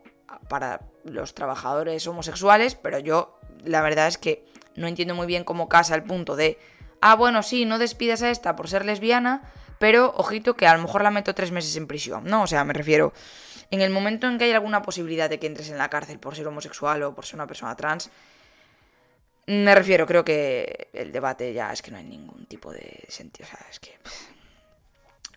para 0.50 0.82
los 1.06 1.34
trabajadores 1.34 2.06
homosexuales, 2.08 2.76
pero 2.76 3.00
yo 3.00 3.40
la 3.64 3.82
verdad 3.82 4.08
es 4.08 4.18
que 4.18 4.46
no 4.76 4.88
entiendo 4.88 5.16
muy 5.16 5.28
bien 5.28 5.44
cómo 5.44 5.70
casa 5.70 5.96
el 5.96 6.04
punto 6.04 6.36
de, 6.36 6.60
ah, 7.02 7.16
bueno, 7.16 7.44
sí, 7.44 7.66
no 7.66 7.78
despidas 7.80 8.22
a 8.24 8.30
esta 8.30 8.56
por 8.56 8.68
ser 8.68 8.86
lesbiana, 8.86 9.44
pero 9.80 10.14
ojito 10.18 10.56
que 10.56 10.68
a 10.68 10.76
lo 10.76 10.82
mejor 10.82 11.04
la 11.04 11.12
meto 11.12 11.36
tres 11.36 11.52
meses 11.52 11.76
en 11.76 11.88
prisión, 11.88 12.24
¿no? 12.26 12.44
O 12.44 12.48
sea, 12.48 12.64
me 12.64 12.74
refiero, 12.74 13.14
en 13.72 13.82
el 13.82 13.92
momento 13.92 14.28
en 14.28 14.38
que 14.38 14.46
hay 14.46 14.52
alguna 14.52 14.82
posibilidad 14.82 15.30
de 15.30 15.40
que 15.40 15.48
entres 15.48 15.70
en 15.70 15.78
la 15.78 15.90
cárcel 15.90 16.20
por 16.20 16.36
ser 16.36 16.48
homosexual 16.48 17.04
o 17.04 17.16
por 17.16 17.26
ser 17.26 17.36
una 17.36 17.48
persona 17.48 17.76
trans, 17.76 18.10
me 19.48 19.76
refiero, 19.76 20.06
creo 20.06 20.24
que 20.24 20.90
el 20.94 21.12
debate 21.12 21.54
ya 21.54 21.72
es 21.72 21.82
que 21.82 21.92
no 21.92 21.98
hay 21.98 22.06
ningún 22.06 22.46
tipo 22.46 22.72
de 22.72 23.06
sentido, 23.10 23.48
o 23.48 23.52
sea, 23.52 23.66
es 23.70 23.80
que... 23.80 23.98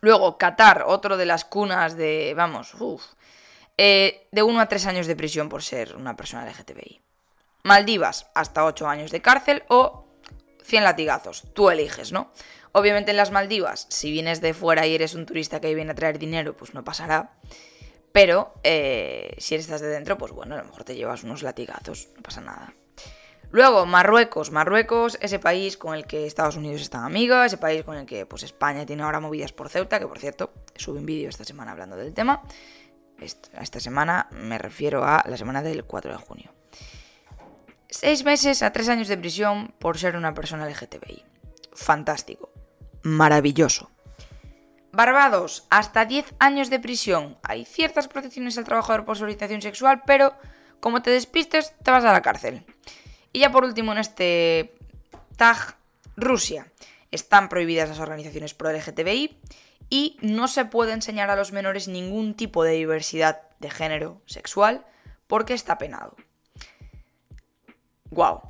Luego, 0.01 0.39
Qatar, 0.39 0.85
otro 0.87 1.17
de 1.17 1.27
las 1.27 1.45
cunas 1.45 1.97
de, 1.97 2.35
vamos, 2.37 2.75
uff, 2.75 3.03
eh, 3.79 4.29
de 4.31 4.43
uno 4.43 4.61
a 4.61 4.69
tres 4.69 4.87
años 4.87 5.07
de 5.07 5.17
prisión 5.17 5.49
por 5.49 5.63
ser 5.63 5.97
una 5.97 6.17
persona 6.17 6.47
LGTBI. 6.47 7.01
Maldivas, 7.63 8.31
hasta 8.35 8.65
8 8.65 8.89
años 8.89 9.11
de 9.11 9.21
cárcel 9.21 9.65
o 9.69 10.07
100 10.63 10.85
latigazos. 10.85 11.43
Tú 11.53 11.69
eliges, 11.71 12.13
¿no? 12.13 12.31
Obviamente 12.73 13.11
en 13.11 13.17
las 13.17 13.33
Maldivas, 13.33 13.87
si 13.91 14.13
vienes 14.13 14.41
de 14.41 14.55
fuera 14.55 14.87
y 14.87 14.95
eres 14.95 15.15
un 15.15 15.27
turista 15.27 15.61
que 15.61 15.75
viene 15.75 15.91
a 15.91 15.95
traer 15.95 16.19
dinero, 16.19 16.57
pues 16.57 16.75
no 16.75 16.85
pasará. 16.85 17.33
Pero 18.13 18.55
eh, 18.63 19.35
si 19.39 19.57
estás 19.57 19.81
de 19.81 19.89
dentro, 19.89 20.17
pues 20.17 20.33
bueno, 20.33 20.55
a 20.55 20.59
lo 20.59 20.65
mejor 20.65 20.85
te 20.85 20.95
llevas 20.95 21.25
unos 21.25 21.43
latigazos, 21.43 22.09
no 22.15 22.23
pasa 22.23 22.41
nada. 22.41 22.73
Luego, 23.51 23.87
Marruecos. 23.87 24.51
Marruecos, 24.51 25.19
ese 25.21 25.39
país 25.39 25.77
con 25.77 25.95
el 25.95 26.07
que 26.07 26.27
Estados 26.27 26.57
Unidos 26.57 26.83
están 26.83 27.05
amigas, 27.05 27.47
ese 27.47 27.59
país 27.59 27.85
con 27.85 27.97
el 27.97 28.07
que 28.07 28.27
pues, 28.27 28.43
España 28.43 28.85
tiene 28.87 29.03
ahora 29.03 29.21
movidas 29.21 29.53
por 29.53 29.69
Ceuta, 29.69 29.99
que 29.99 30.07
por 30.07 30.19
cierto, 30.19 30.53
subí 30.75 30.99
un 30.99 31.07
vídeo 31.07 31.29
esta 31.29 31.45
semana 31.45 31.73
hablando 31.73 31.97
del 31.97 32.13
tema. 32.13 32.43
Esta 33.19 33.81
semana 33.81 34.29
me 34.31 34.59
refiero 34.59 35.05
a 35.05 35.25
la 35.27 35.37
semana 35.37 35.63
del 35.63 35.85
4 35.85 36.13
de 36.13 36.19
junio. 36.19 36.53
Seis 37.89 38.25
meses 38.25 38.63
a 38.63 38.73
tres 38.73 38.89
años 38.89 39.09
de 39.09 39.17
prisión 39.17 39.73
por 39.79 39.97
ser 39.97 40.17
una 40.17 40.35
persona 40.35 40.69
LGTBI. 40.69 41.25
Fantástico. 41.73 42.51
Maravilloso. 43.03 43.91
Barbados, 44.93 45.67
hasta 45.71 46.05
10 46.05 46.35
años 46.39 46.71
de 46.71 46.81
prisión. 46.81 47.39
Hay 47.43 47.65
ciertas 47.65 48.09
protecciones 48.09 48.59
al 48.59 48.65
trabajador 48.65 49.05
por 49.05 49.17
su 49.17 49.25
orientación 49.25 49.63
sexual, 49.63 50.03
pero 50.07 50.35
como 50.81 51.03
te 51.03 51.11
despistes, 51.11 51.75
te 51.83 51.91
vas 51.91 52.05
a 52.05 52.13
la 52.13 52.23
cárcel. 52.23 52.65
Y 53.37 53.41
ya 53.41 53.53
por 53.53 53.65
último, 53.65 53.93
en 53.93 53.99
este 53.99 54.79
tag, 55.37 55.77
Rusia. 56.17 56.73
Están 57.11 57.51
prohibidas 57.51 57.87
las 57.87 57.99
organizaciones 57.99 58.55
pro 58.55 58.73
LGTBI 58.73 59.39
y 59.91 60.17
no 60.23 60.49
se 60.49 60.65
puede 60.65 60.93
enseñar 60.93 61.29
a 61.29 61.37
los 61.37 61.53
menores 61.53 61.87
ningún 61.87 62.33
tipo 62.33 62.65
de 62.65 62.73
diversidad 62.73 63.43
de 63.59 63.69
género 63.69 64.23
sexual 64.25 64.87
porque 65.27 65.53
está 65.53 65.77
penado. 65.77 66.17
¡Guau! 68.11 68.41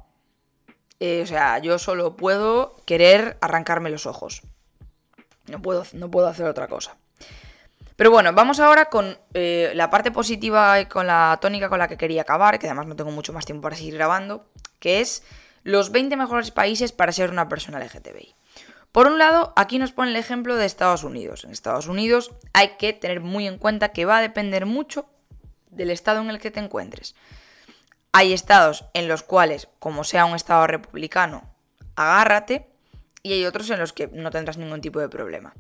Eh, 1.01 1.23
o 1.25 1.27
sea, 1.27 1.59
yo 1.59 1.81
solo 1.81 2.17
puedo 2.17 2.77
querer 2.87 3.39
arrancarme 3.41 3.91
los 3.91 4.07
ojos. 4.07 4.43
No 5.49 5.61
puedo, 5.61 5.83
no 5.95 6.13
puedo 6.13 6.29
hacer 6.29 6.47
otra 6.47 6.69
cosa. 6.69 6.97
Pero 7.97 8.11
bueno, 8.11 8.33
vamos 8.35 8.61
ahora 8.61 8.85
con 8.85 9.19
eh, 9.33 9.73
la 9.75 9.89
parte 9.89 10.11
positiva 10.13 10.79
y 10.81 10.87
con 10.87 11.07
la 11.07 11.39
tónica 11.41 11.71
con 11.71 11.79
la 11.79 11.89
que 11.89 11.97
quería 11.97 12.23
acabar, 12.23 12.59
que 12.59 12.67
además 12.67 12.87
no 12.87 12.95
tengo 12.95 13.11
mucho 13.11 13.33
más 13.33 13.47
tiempo 13.47 13.63
para 13.63 13.75
seguir 13.75 13.95
grabando, 13.95 14.47
que 14.87 15.01
es 15.01 15.25
los 15.65 15.91
20 15.91 16.17
mejores 16.17 16.53
países 16.53 16.93
para 16.93 17.11
ser 17.11 17.31
una 17.31 17.49
persona 17.49 17.81
LGTBI. 17.81 18.37
Por 18.93 19.09
un 19.09 19.19
lado, 19.19 19.53
aquí 19.57 19.81
nos 19.81 19.91
pone 19.91 20.11
el 20.11 20.17
ejemplo 20.17 20.55
de 20.55 20.65
Estados 20.65 21.03
Unidos. 21.03 21.43
En 21.43 21.51
Estados 21.51 21.89
Unidos 21.89 22.31
hay 22.53 22.77
que 22.79 22.93
tener 22.93 23.21
muy 23.21 23.49
en 23.49 23.59
cuenta 23.59 23.89
que 23.89 24.05
va 24.05 24.19
a 24.19 24.21
depender 24.21 24.65
mucho 24.65 25.07
del 25.73 25.91
estado 25.91 26.21
en 26.21 26.31
el 26.31 26.39
que 26.39 26.53
te 26.53 26.61
encuentres. 26.61 27.17
Hay 28.13 28.33
estados 28.33 28.85
en 28.95 29.09
los 29.09 29.25
cuales, 29.25 29.67
como 29.81 30.05
sea 30.05 30.25
un 30.25 30.37
estado 30.37 30.69
republicano, 30.69 31.43
agárrate, 31.97 32.71
y 33.25 33.33
hay 33.33 33.45
otros 33.45 33.69
en 33.71 33.81
los 33.81 33.93
que 33.93 34.07
no 34.07 34.31
tendrás 34.31 34.57
ningún 34.57 34.81
tipo 34.81 35.01
de 35.01 35.09
problema. 35.09 35.53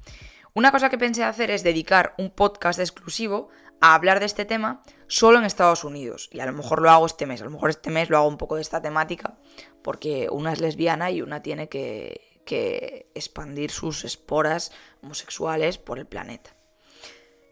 Una 0.54 0.70
cosa 0.70 0.88
que 0.88 0.98
pensé 0.98 1.24
hacer 1.24 1.50
es 1.50 1.64
dedicar 1.64 2.14
un 2.16 2.30
podcast 2.30 2.78
exclusivo 2.78 3.48
a 3.80 3.94
hablar 3.94 4.20
de 4.20 4.26
este 4.26 4.44
tema 4.44 4.82
solo 5.06 5.38
en 5.38 5.44
Estados 5.44 5.84
Unidos. 5.84 6.28
Y 6.32 6.40
a 6.40 6.46
lo 6.46 6.52
mejor 6.52 6.82
lo 6.82 6.90
hago 6.90 7.06
este 7.06 7.26
mes, 7.26 7.40
a 7.40 7.44
lo 7.44 7.50
mejor 7.50 7.70
este 7.70 7.90
mes 7.90 8.10
lo 8.10 8.16
hago 8.18 8.28
un 8.28 8.38
poco 8.38 8.56
de 8.56 8.62
esta 8.62 8.82
temática, 8.82 9.36
porque 9.82 10.28
una 10.30 10.52
es 10.52 10.60
lesbiana 10.60 11.10
y 11.10 11.22
una 11.22 11.42
tiene 11.42 11.68
que, 11.68 12.40
que 12.44 13.10
expandir 13.14 13.70
sus 13.70 14.04
esporas 14.04 14.72
homosexuales 15.02 15.78
por 15.78 15.98
el 15.98 16.06
planeta. 16.06 16.56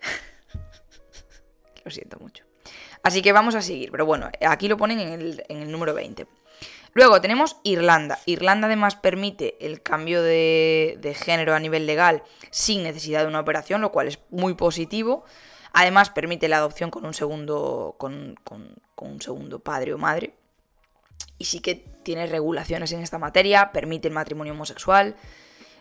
lo 1.85 1.91
siento 1.91 2.19
mucho. 2.19 2.45
Así 3.03 3.21
que 3.21 3.33
vamos 3.33 3.55
a 3.55 3.61
seguir, 3.61 3.91
pero 3.91 4.07
bueno, 4.07 4.31
aquí 4.49 4.67
lo 4.67 4.79
ponen 4.79 4.99
en 4.99 5.63
el, 5.63 5.71
número 5.71 5.93
20. 5.93 6.27
Luego 6.95 7.21
tenemos 7.21 7.59
Irlanda. 7.63 8.19
Irlanda 8.25 8.67
además 8.67 8.97
permite 8.97 9.57
el 9.61 9.83
cambio 9.83 10.23
de, 10.23 11.17
género 11.23 11.55
a 11.55 11.61
nivel 11.61 11.87
legal 11.87 12.23
sin 12.51 12.83
necesidad 12.83 13.21
de 13.21 13.29
una 13.29 13.41
operación, 13.41 13.83
lo 13.83 13.93
cual 13.93 14.09
es 14.09 14.21
muy 14.31 14.55
positivo. 14.55 15.27
Además 15.75 16.09
permite 16.09 16.49
la 16.49 16.57
adopción 16.57 16.91
con 16.91 17.05
un 17.05 17.13
segundo, 17.13 17.97
con 17.99 18.37
un 18.97 19.21
segundo 19.21 19.59
padre 19.59 19.93
o 19.93 19.99
madre 19.99 20.35
y 21.39 21.45
sí 21.47 21.61
que 21.61 21.75
tiene 21.75 22.27
regulaciones 22.27 22.93
en 22.93 23.01
esta 23.01 23.19
materia, 23.19 23.73
permite 23.73 24.09
el 24.09 24.15
matrimonio 24.15 24.53
homosexual. 24.53 25.17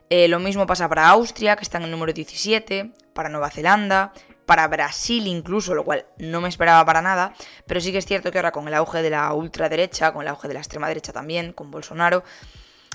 Eh, 0.10 0.27
lo 0.27 0.39
mismo 0.39 0.65
pasa 0.65 0.89
para 0.89 1.10
Austria, 1.10 1.56
que 1.56 1.63
está 1.63 1.77
en 1.77 1.86
el 1.86 1.91
número 1.91 2.13
17, 2.13 2.91
para 3.13 3.29
Nueva 3.29 3.49
Zelanda, 3.49 4.13
para 4.45 4.67
Brasil 4.67 5.27
incluso, 5.27 5.73
lo 5.73 5.86
cual 5.86 6.06
no 6.17 6.41
me 6.41 6.49
esperaba 6.49 6.86
para 6.86 7.01
nada, 7.01 7.34
pero 7.65 7.79
sí 7.79 7.91
que 7.91 7.99
es 7.99 8.06
cierto 8.06 8.32
que 8.32 8.38
ahora 8.38 8.51
con 8.51 8.67
el 8.67 8.73
auge 8.73 9.01
de 9.01 9.10
la 9.10 9.34
ultraderecha, 9.34 10.12
con 10.12 10.23
el 10.23 10.27
auge 10.27 10.47
de 10.47 10.56
la 10.56 10.60
extrema 10.60 10.88
derecha 10.88 11.13
también, 11.13 11.53
con 11.53 11.71
Bolsonaro, 11.71 12.23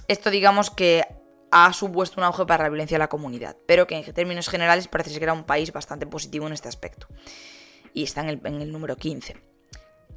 esto 0.09 0.31
digamos 0.31 0.71
que 0.71 1.07
ha 1.51 1.73
supuesto 1.73 2.21
un 2.21 2.25
auge 2.25 2.47
para 2.47 2.65
la 2.65 2.71
violencia 2.71 2.97
a 2.97 2.99
la 2.99 3.09
comunidad, 3.09 3.57
pero 3.67 3.87
que 3.87 3.97
en 3.97 4.13
términos 4.13 4.49
generales 4.49 4.89
parece 4.89 5.17
que 5.17 5.25
era 5.25 5.33
un 5.33 5.45
país 5.45 5.73
bastante 5.73 6.07
positivo 6.07 6.47
en 6.47 6.53
este 6.53 6.69
aspecto. 6.69 7.07
Y 7.95 8.05
está 8.05 8.21
en 8.23 8.29
el, 8.29 8.41
en 8.45 8.61
el 8.61 8.73
número 8.73 8.97
15. 8.97 9.37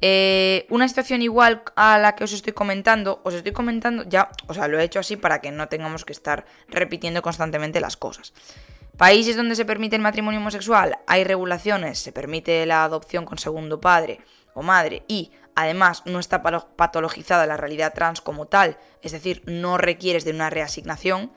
Eh, 0.04 0.66
una 0.68 0.88
situación 0.88 1.22
igual 1.22 1.62
a 1.76 1.96
la 1.96 2.16
que 2.16 2.24
os 2.24 2.32
estoy 2.32 2.52
comentando, 2.52 3.20
os 3.22 3.34
estoy 3.34 3.52
comentando 3.52 4.02
ya, 4.02 4.30
o 4.48 4.54
sea, 4.54 4.66
lo 4.66 4.80
he 4.80 4.82
hecho 4.82 4.98
así 4.98 5.16
para 5.16 5.40
que 5.40 5.52
no 5.52 5.68
tengamos 5.68 6.04
que 6.04 6.12
estar 6.12 6.44
repitiendo 6.68 7.22
constantemente 7.22 7.80
las 7.80 7.96
cosas. 7.96 8.34
Países 8.96 9.36
donde 9.36 9.54
se 9.54 9.64
permite 9.64 9.94
el 9.94 10.02
matrimonio 10.02 10.40
homosexual, 10.40 10.98
hay 11.06 11.22
regulaciones, 11.22 12.00
se 12.00 12.10
permite 12.10 12.66
la 12.66 12.82
adopción 12.82 13.24
con 13.24 13.38
segundo 13.38 13.80
padre 13.80 14.18
o 14.54 14.62
madre 14.62 15.04
y 15.06 15.30
además 15.54 16.02
no 16.06 16.18
está 16.18 16.42
patologizada 16.42 17.46
la 17.46 17.56
realidad 17.56 17.92
trans 17.94 18.20
como 18.20 18.46
tal, 18.46 18.78
es 19.02 19.12
decir, 19.12 19.42
no 19.46 19.78
requieres 19.78 20.24
de 20.24 20.32
una 20.32 20.50
reasignación, 20.50 21.32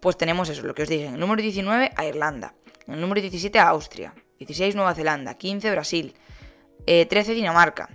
pues 0.00 0.16
tenemos 0.16 0.48
eso, 0.48 0.62
lo 0.62 0.74
que 0.74 0.82
os 0.82 0.88
dije, 0.88 1.06
en 1.06 1.14
el 1.14 1.20
número 1.20 1.42
19 1.42 1.92
a 1.96 2.04
Irlanda, 2.06 2.54
en 2.86 2.94
el 2.94 3.00
número 3.00 3.20
17 3.20 3.58
a 3.58 3.68
Austria, 3.68 4.14
16 4.38 4.74
Nueva 4.74 4.94
Zelanda, 4.94 5.34
15 5.34 5.70
Brasil, 5.70 6.14
13 6.86 7.32
eh, 7.32 7.34
Dinamarca, 7.34 7.90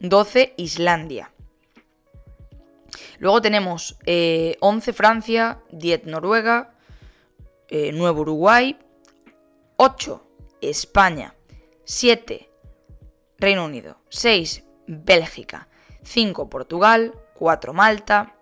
12 0.00 0.54
Islandia. 0.56 1.30
Luego 3.18 3.42
tenemos 3.42 3.98
11 4.00 4.04
eh, 4.06 4.94
Francia, 4.94 5.60
10 5.72 6.06
Noruega, 6.06 6.72
9 7.70 7.92
eh, 7.92 8.10
Uruguay, 8.10 8.78
8 9.76 10.26
España, 10.62 11.34
7 11.84 12.50
Reino 13.38 13.64
Unido, 13.64 13.98
6 14.08 14.64
Bélgica, 14.90 15.68
5 16.02 16.50
Portugal, 16.50 17.14
4 17.34 17.72
Malta, 17.72 18.34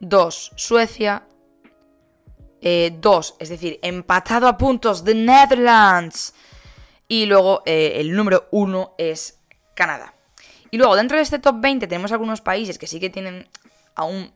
2 0.00 0.52
Suecia, 0.56 1.26
2, 2.60 3.36
es 3.38 3.48
decir, 3.50 3.78
empatado 3.82 4.48
a 4.48 4.56
puntos, 4.56 5.04
The 5.04 5.14
Netherlands, 5.14 6.34
y 7.06 7.26
luego 7.26 7.62
eh, 7.66 7.92
el 7.96 8.14
número 8.14 8.48
uno 8.50 8.94
es 8.98 9.38
Canadá. 9.74 10.14
Y 10.70 10.76
luego 10.76 10.96
dentro 10.96 11.16
de 11.16 11.22
este 11.22 11.38
top 11.38 11.60
20 11.60 11.86
tenemos 11.86 12.12
algunos 12.12 12.40
países 12.40 12.78
que 12.78 12.86
sí 12.86 12.98
que 12.98 13.10
tienen 13.10 13.48
aún 13.94 14.32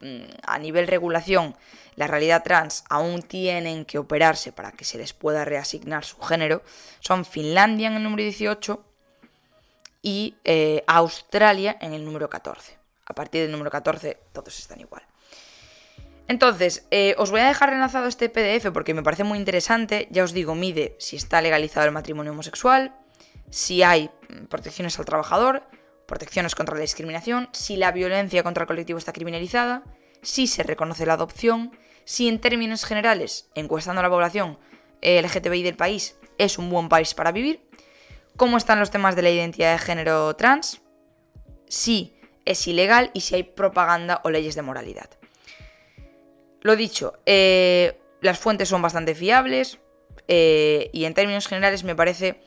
mm, 0.00 0.24
a 0.46 0.58
nivel 0.58 0.86
regulación 0.86 1.56
la 1.96 2.06
realidad 2.06 2.42
trans 2.44 2.84
aún 2.90 3.22
tienen 3.22 3.86
que 3.86 3.98
operarse 3.98 4.52
para 4.52 4.70
que 4.72 4.84
se 4.84 4.98
les 4.98 5.14
pueda 5.14 5.46
reasignar 5.46 6.04
su 6.04 6.20
género. 6.20 6.62
Son 7.00 7.24
Finlandia 7.24 7.88
en 7.88 7.94
el 7.94 8.02
número 8.02 8.22
18 8.22 8.84
y 10.06 10.36
eh, 10.44 10.84
Australia 10.86 11.76
en 11.80 11.92
el 11.92 12.04
número 12.04 12.30
14. 12.30 12.78
A 13.06 13.12
partir 13.12 13.42
del 13.42 13.50
número 13.50 13.72
14 13.72 14.16
todos 14.32 14.56
están 14.56 14.78
igual. 14.78 15.02
Entonces, 16.28 16.86
eh, 16.92 17.16
os 17.18 17.32
voy 17.32 17.40
a 17.40 17.48
dejar 17.48 17.72
enlazado 17.72 18.06
este 18.06 18.28
PDF 18.28 18.70
porque 18.72 18.94
me 18.94 19.02
parece 19.02 19.24
muy 19.24 19.36
interesante. 19.36 20.06
Ya 20.12 20.22
os 20.22 20.32
digo, 20.32 20.54
mide 20.54 20.94
si 21.00 21.16
está 21.16 21.42
legalizado 21.42 21.86
el 21.86 21.92
matrimonio 21.92 22.30
homosexual, 22.30 22.94
si 23.50 23.82
hay 23.82 24.12
mm, 24.28 24.44
protecciones 24.44 24.96
al 25.00 25.06
trabajador, 25.06 25.64
protecciones 26.06 26.54
contra 26.54 26.76
la 26.76 26.82
discriminación, 26.82 27.48
si 27.50 27.74
la 27.74 27.90
violencia 27.90 28.44
contra 28.44 28.62
el 28.62 28.68
colectivo 28.68 29.00
está 29.00 29.12
criminalizada, 29.12 29.82
si 30.22 30.46
se 30.46 30.62
reconoce 30.62 31.04
la 31.04 31.14
adopción, 31.14 31.76
si 32.04 32.28
en 32.28 32.40
términos 32.40 32.84
generales, 32.84 33.50
encuestando 33.56 33.98
a 33.98 34.04
la 34.04 34.10
población 34.10 34.60
el 35.00 35.24
LGTBI 35.24 35.64
del 35.64 35.76
país, 35.76 36.16
es 36.38 36.58
un 36.58 36.70
buen 36.70 36.88
país 36.88 37.12
para 37.14 37.32
vivir, 37.32 37.65
cómo 38.36 38.56
están 38.56 38.78
los 38.78 38.90
temas 38.90 39.16
de 39.16 39.22
la 39.22 39.30
identidad 39.30 39.72
de 39.72 39.78
género 39.78 40.34
trans, 40.36 40.82
si 41.68 42.16
es 42.44 42.66
ilegal 42.66 43.10
y 43.12 43.22
si 43.22 43.34
hay 43.34 43.42
propaganda 43.42 44.20
o 44.24 44.30
leyes 44.30 44.54
de 44.54 44.62
moralidad. 44.62 45.10
Lo 46.62 46.76
dicho, 46.76 47.14
eh, 47.26 48.00
las 48.20 48.38
fuentes 48.38 48.68
son 48.68 48.82
bastante 48.82 49.14
fiables 49.14 49.78
eh, 50.28 50.90
y 50.92 51.04
en 51.04 51.14
términos 51.14 51.46
generales 51.46 51.84
me 51.84 51.94
parece 51.94 52.40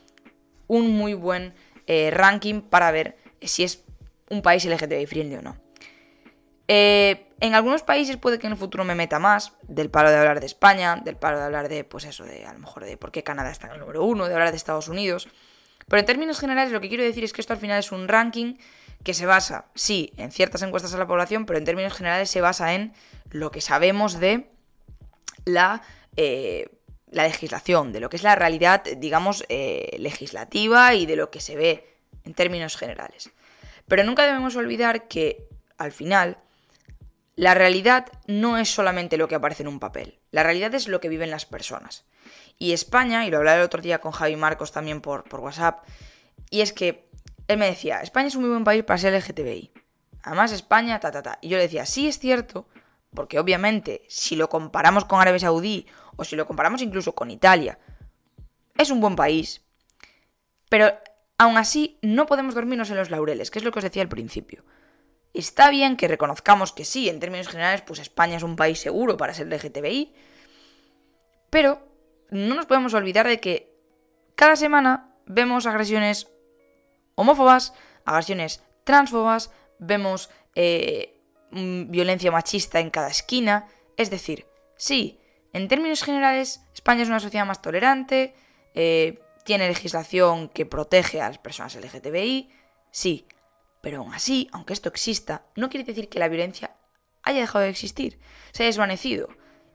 un 0.68 0.92
muy 0.92 1.14
buen 1.14 1.54
eh, 1.88 2.12
ranking 2.12 2.62
para 2.62 2.92
ver 2.92 3.18
si 3.42 3.64
es 3.64 3.84
un 4.30 4.42
país 4.42 4.66
LGTBI 4.66 5.06
friendly 5.06 5.36
o 5.36 5.42
no. 5.42 5.58
en 6.68 7.56
algunos 7.56 7.82
países 7.82 8.18
puede 8.18 8.38
que 8.38 8.48
en 8.48 8.54
el 8.54 8.60
futuro 8.60 8.84
me 8.84 8.94
meta 8.94 9.18
más, 9.18 9.54
del 9.64 9.90
paro 9.90 10.12
de 10.12 10.18
hablar 10.18 10.40
de 10.40 10.46
España, 10.46 10.98
del 10.98 11.16
paro 11.16 11.40
de 11.40 11.46
hablar 11.46 11.68
de, 11.68 11.84
pues 11.84 12.06
eso, 12.06 12.26
de 12.26 12.46
a 12.46 12.54
lo 12.54 12.60
mejor 12.60 12.86
de 12.86 12.98
por 12.98 13.12
qué 13.12 13.24
Canadá 13.24 13.50
está 13.50 13.68
en 13.68 13.74
el 13.74 13.80
número 13.80 14.04
uno, 14.04 14.28
de 14.28 14.34
hablar 14.34 14.52
de 14.52 14.58
Estados 14.58 14.88
Unidos. 14.88 15.28
Pero 15.90 16.00
en 16.00 16.06
términos 16.06 16.40
generales 16.40 16.72
lo 16.72 16.80
que 16.80 16.88
quiero 16.88 17.04
decir 17.04 17.24
es 17.24 17.34
que 17.34 17.42
esto 17.42 17.54
al 17.54 17.60
final 17.60 17.80
es 17.80 17.92
un 17.92 18.08
ranking 18.08 18.56
que 19.04 19.14
se 19.14 19.26
basa, 19.26 19.66
sí, 19.76 20.14
en 20.18 20.32
ciertas 20.32 20.62
encuestas 20.62 20.94
a 20.94 20.98
la 20.98 21.08
población, 21.08 21.46
pero 21.46 21.58
en 21.58 21.66
términos 21.66 21.94
generales 21.94 22.30
se 22.30 22.42
basa 22.42 22.74
en 22.74 22.94
lo 23.32 23.50
que 23.52 23.62
sabemos 23.62 24.20
de 24.20 24.50
la, 25.46 25.82
eh, 26.18 26.70
la 27.10 27.24
legislación, 27.24 27.92
de 27.92 28.02
lo 28.02 28.10
que 28.10 28.18
es 28.18 28.24
la 28.24 28.36
realidad, 28.36 28.84
digamos, 28.98 29.46
eh, 29.50 29.96
legislativa 30.00 30.94
y 30.96 31.06
de 31.06 31.16
lo 31.16 31.32
que 31.32 31.40
se 31.40 31.56
ve 31.56 31.96
en 32.26 32.34
términos 32.34 32.76
generales. 32.76 33.32
Pero 33.88 34.04
nunca 34.04 34.26
debemos 34.26 34.56
olvidar 34.56 35.08
que, 35.08 35.48
al 35.78 35.92
final, 35.92 36.38
la 37.40 37.54
realidad 37.54 38.08
no 38.28 38.58
es 38.58 38.70
solamente 38.70 39.16
lo 39.16 39.30
que 39.30 39.36
aparece 39.36 39.64
en 39.64 39.70
un 39.70 39.80
papel, 39.80 40.20
la 40.30 40.44
realidad 40.44 40.76
es 40.76 40.90
lo 40.90 41.00
que 41.00 41.08
viven 41.08 41.32
las 41.32 41.46
personas. 41.46 42.04
Y 42.58 42.74
España, 42.74 43.26
y 43.26 43.32
lo 43.32 43.38
hablaba 43.38 43.60
el 43.60 43.64
otro 43.64 43.82
día 43.82 44.02
con 44.02 44.12
Javi 44.12 44.36
Marcos 44.36 44.74
también 44.74 45.00
por, 45.00 45.24
por 45.24 45.40
WhatsApp, 45.40 45.86
y 46.50 46.60
es 46.60 46.74
que 46.74 47.08
él 47.48 47.58
me 47.58 47.68
decía, 47.68 48.02
España 48.02 48.28
es 48.28 48.36
un 48.36 48.42
muy 48.42 48.50
buen 48.50 48.66
país 48.66 48.84
para 48.84 48.98
ser 48.98 49.14
LGTBI. 49.14 49.72
Además, 50.24 50.52
España, 50.52 51.00
ta, 51.00 51.12
ta, 51.12 51.22
ta. 51.22 51.40
Y 51.42 51.48
yo 51.48 51.56
le 51.56 51.64
decía, 51.64 51.86
sí 51.86 52.10
es 52.10 52.20
cierto, 52.20 52.68
porque 53.16 53.40
obviamente, 53.40 54.04
si 54.10 54.36
lo 54.36 54.50
comparamos 54.50 55.06
con 55.06 55.22
Arabia 55.22 55.40
Saudí, 55.40 55.88
o 56.18 56.26
si 56.26 56.36
lo 56.36 56.46
comparamos 56.46 56.82
incluso 56.82 57.16
con 57.16 57.32
Italia, 57.32 57.80
es 58.78 58.90
un 58.92 59.00
buen 59.00 59.16
país. 59.16 59.62
Pero 60.68 60.92
aún 61.38 61.58
así, 61.58 62.00
no 62.02 62.26
podemos 62.26 62.54
dormirnos 62.54 62.90
en 62.90 62.98
los 62.98 63.10
laureles, 63.10 63.50
que 63.50 63.60
es 63.60 63.64
lo 63.64 63.72
que 63.72 63.80
os 63.80 63.84
decía 63.84 64.02
al 64.02 64.10
principio. 64.10 64.66
Está 65.34 65.70
bien 65.70 65.96
que 65.96 66.08
reconozcamos 66.08 66.74
que 66.74 66.86
sí, 66.86 67.10
en 67.10 67.20
términos 67.20 67.48
generales, 67.48 67.82
pues 67.82 68.00
España 68.00 68.38
es 68.38 68.44
un 68.44 68.56
país 68.56 68.80
seguro 68.80 69.18
para 69.18 69.34
ser 69.34 69.48
LGTBI, 69.48 70.14
Pero 71.50 71.82
no 72.30 72.56
nos 72.56 72.66
podemos 72.66 72.94
olvidar 72.94 73.28
de 73.28 73.40
que 73.40 73.74
cada 74.36 74.56
semana 74.56 75.16
vemos 75.26 75.66
agresiones 75.66 76.28
homófobas, 77.16 77.74
agresiones 78.06 78.64
transfobas, 78.84 79.52
vemos 79.80 80.30
eh, 80.56 81.20
mm, 81.52 81.92
violencia 81.92 82.32
machista 82.32 82.80
en 82.80 82.90
cada 82.90 83.10
esquina. 83.10 83.68
Es 83.98 84.10
decir, 84.10 84.46
sí, 84.78 85.20
en 85.54 85.68
términos 85.68 86.04
generales, 86.04 86.62
España 86.74 87.04
es 87.04 87.10
una 87.10 87.20
sociedad 87.20 87.46
más 87.46 87.62
tolerante, 87.62 88.36
eh, 88.76 89.20
tiene 89.44 89.68
legislación 89.68 90.50
que 90.50 90.66
protege 90.66 91.22
a 91.22 91.30
las 91.30 91.40
personas 91.40 91.76
LGTBI, 91.76 92.50
sí, 92.92 93.28
pero 93.82 94.00
aún 94.00 94.14
así, 94.14 94.50
aunque 94.52 94.74
esto 94.74 94.90
exista, 94.90 95.46
no 95.56 95.70
quiere 95.70 95.86
decir 95.86 96.10
que 96.10 96.20
la 96.20 96.28
violencia 96.28 96.76
haya 97.24 97.42
dejado 97.42 97.64
de 97.64 97.70
existir, 97.70 98.20
se 98.52 98.64
ha 98.64 98.66
desvanecido, 98.66 99.30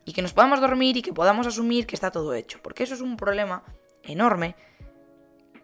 y 0.04 0.12
que 0.12 0.22
nos 0.22 0.32
podamos 0.32 0.60
dormir 0.60 0.96
y 0.96 1.02
que 1.02 1.12
podamos 1.12 1.46
asumir 1.46 1.86
que 1.86 1.96
está 1.96 2.10
todo 2.10 2.34
hecho, 2.34 2.60
porque 2.62 2.82
eso 2.82 2.94
es 2.94 3.00
un 3.00 3.16
problema 3.16 3.64
enorme 4.02 4.54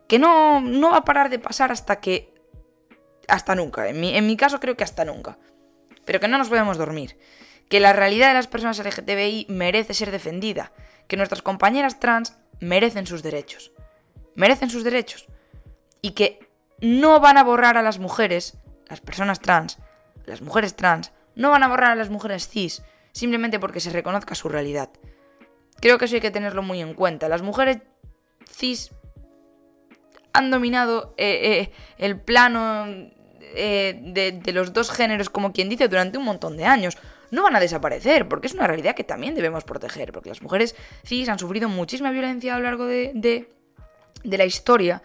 que 0.09 0.19
no, 0.19 0.61
no 0.61 0.91
va 0.91 0.99
a 0.99 1.05
parar 1.05 1.31
de 1.31 1.39
pasar 1.39 1.71
hasta 1.71 2.01
que... 2.01 2.35
hasta 3.29 3.55
nunca, 3.55 3.89
en 3.89 4.01
mi, 4.01 4.17
en 4.17 4.27
mi 4.27 4.37
caso 4.37 4.59
creo 4.59 4.77
que 4.77 4.85
hasta 4.85 5.05
nunca, 5.05 5.39
pero 6.05 6.21
que 6.21 6.29
no 6.29 6.39
nos 6.39 6.49
podemos 6.49 6.79
dormir, 6.79 7.19
que 7.69 7.81
la 7.81 7.93
realidad 7.93 8.29
de 8.29 8.35
las 8.35 8.49
personas 8.49 8.79
LGTBI 8.79 9.47
merece 9.49 9.95
ser 9.95 10.11
defendida, 10.11 10.73
que 11.07 11.17
nuestras 11.17 11.43
compañeras 11.43 12.01
trans 12.01 12.37
merecen 12.61 13.07
sus 13.07 13.23
derechos, 13.23 13.73
merecen 14.35 14.71
sus 14.71 14.83
derechos, 14.83 15.29
y 16.03 16.13
que 16.13 16.50
no 16.81 17.21
van 17.21 17.37
a 17.37 17.45
borrar 17.45 17.77
a 17.77 17.83
las 17.83 17.99
mujeres, 17.99 18.57
las 18.89 19.01
personas 19.01 19.41
trans, 19.41 19.79
las 20.25 20.43
mujeres 20.43 20.75
trans, 20.77 21.13
no 21.35 21.51
van 21.51 21.63
a 21.63 21.69
borrar 21.69 21.93
a 21.93 21.97
las 21.97 22.11
mujeres 22.11 22.49
cis 22.49 22.83
simplemente 23.13 23.59
porque 23.59 23.81
se 23.81 23.91
reconozca 23.91 24.35
su 24.35 24.49
realidad. 24.49 24.91
Creo 25.81 25.99
que 25.99 26.05
eso 26.05 26.15
hay 26.15 26.21
que 26.21 26.31
tenerlo 26.31 26.63
muy 26.63 26.81
en 26.81 26.95
cuenta. 26.95 27.29
Las 27.29 27.43
mujeres 27.43 27.79
cis 28.51 28.91
han 30.33 30.51
dominado 30.51 31.15
eh, 31.17 31.41
eh, 31.43 31.73
el 31.99 32.21
plano 32.21 32.85
eh, 33.41 33.99
de, 34.03 34.33
de, 34.33 34.53
los 34.53 34.73
dos 34.73 34.91
géneros, 34.91 35.31
como 35.31 35.53
quien 35.53 35.69
dice, 35.69 35.89
durante 35.89 36.19
un 36.19 36.25
montón 36.25 36.57
de 36.57 36.65
años. 36.65 36.99
No 37.31 37.43
van 37.43 37.57
a 37.57 37.61
desaparecer, 37.61 38.29
porque 38.29 38.49
es 38.49 38.55
una 38.55 38.67
realidad 38.67 38.95
que 38.95 39.05
también 39.05 39.35
debemos 39.35 39.65
proteger, 39.65 40.13
porque 40.13 40.29
las 40.29 40.43
mujeres 40.43 40.77
cis 41.05 41.29
han 41.29 41.39
sufrido 41.39 41.69
muchísima 41.69 42.11
violencia 42.11 42.55
a 42.55 42.59
lo 42.59 42.65
largo 42.65 42.87
de, 42.87 43.13
de, 43.15 43.53
de 44.23 44.39
la 44.39 44.45
historia 44.45 45.03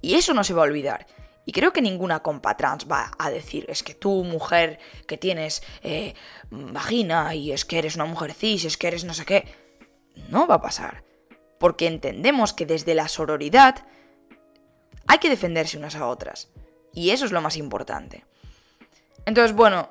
y 0.00 0.14
eso 0.14 0.34
no 0.34 0.44
se 0.44 0.54
va 0.54 0.62
a 0.62 0.66
olvidar. 0.66 1.06
Y 1.46 1.52
creo 1.52 1.72
que 1.72 1.82
ninguna 1.82 2.20
compa 2.20 2.56
trans 2.56 2.86
va 2.90 3.10
a 3.18 3.30
decir, 3.30 3.66
es 3.68 3.82
que 3.82 3.94
tú, 3.94 4.24
mujer 4.24 4.78
que 5.06 5.16
tienes 5.16 5.62
eh, 5.82 6.14
vagina, 6.50 7.34
y 7.34 7.52
es 7.52 7.64
que 7.64 7.78
eres 7.78 7.96
una 7.96 8.04
mujer 8.04 8.34
cis, 8.34 8.64
es 8.64 8.76
que 8.76 8.88
eres 8.88 9.04
no 9.04 9.14
sé 9.14 9.24
qué. 9.24 9.46
No 10.28 10.46
va 10.46 10.56
a 10.56 10.60
pasar. 10.60 11.02
Porque 11.58 11.86
entendemos 11.86 12.52
que 12.52 12.66
desde 12.66 12.94
la 12.94 13.08
sororidad 13.08 13.86
hay 15.06 15.18
que 15.18 15.30
defenderse 15.30 15.78
unas 15.78 15.96
a 15.96 16.06
otras. 16.06 16.50
Y 16.92 17.10
eso 17.10 17.24
es 17.24 17.32
lo 17.32 17.40
más 17.40 17.56
importante. 17.56 18.24
Entonces, 19.26 19.54
bueno, 19.54 19.90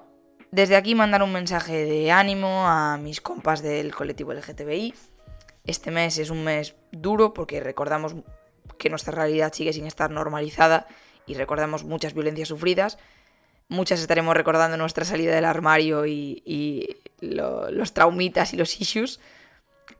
desde 0.51 0.75
aquí 0.75 0.95
mandar 0.95 1.23
un 1.23 1.31
mensaje 1.31 1.85
de 1.85 2.11
ánimo 2.11 2.67
a 2.67 2.97
mis 2.97 3.21
compas 3.21 3.61
del 3.61 3.93
colectivo 3.93 4.33
LGTBI. 4.33 4.93
Este 5.65 5.91
mes 5.91 6.17
es 6.17 6.29
un 6.29 6.43
mes 6.43 6.75
duro 6.91 7.33
porque 7.33 7.59
recordamos 7.59 8.15
que 8.79 8.89
nuestra 8.89 9.13
realidad 9.13 9.53
sigue 9.53 9.73
sin 9.73 9.85
estar 9.85 10.09
normalizada 10.09 10.87
y 11.27 11.35
recordamos 11.35 11.83
muchas 11.83 12.15
violencias 12.15 12.47
sufridas. 12.47 12.97
Muchas 13.67 13.99
estaremos 13.99 14.35
recordando 14.35 14.77
nuestra 14.77 15.05
salida 15.05 15.35
del 15.35 15.45
armario 15.45 16.07
y, 16.07 16.97
los 17.21 17.93
traumitas 17.93 18.53
y 18.53 18.57
los 18.57 18.81
issues. 18.81 19.19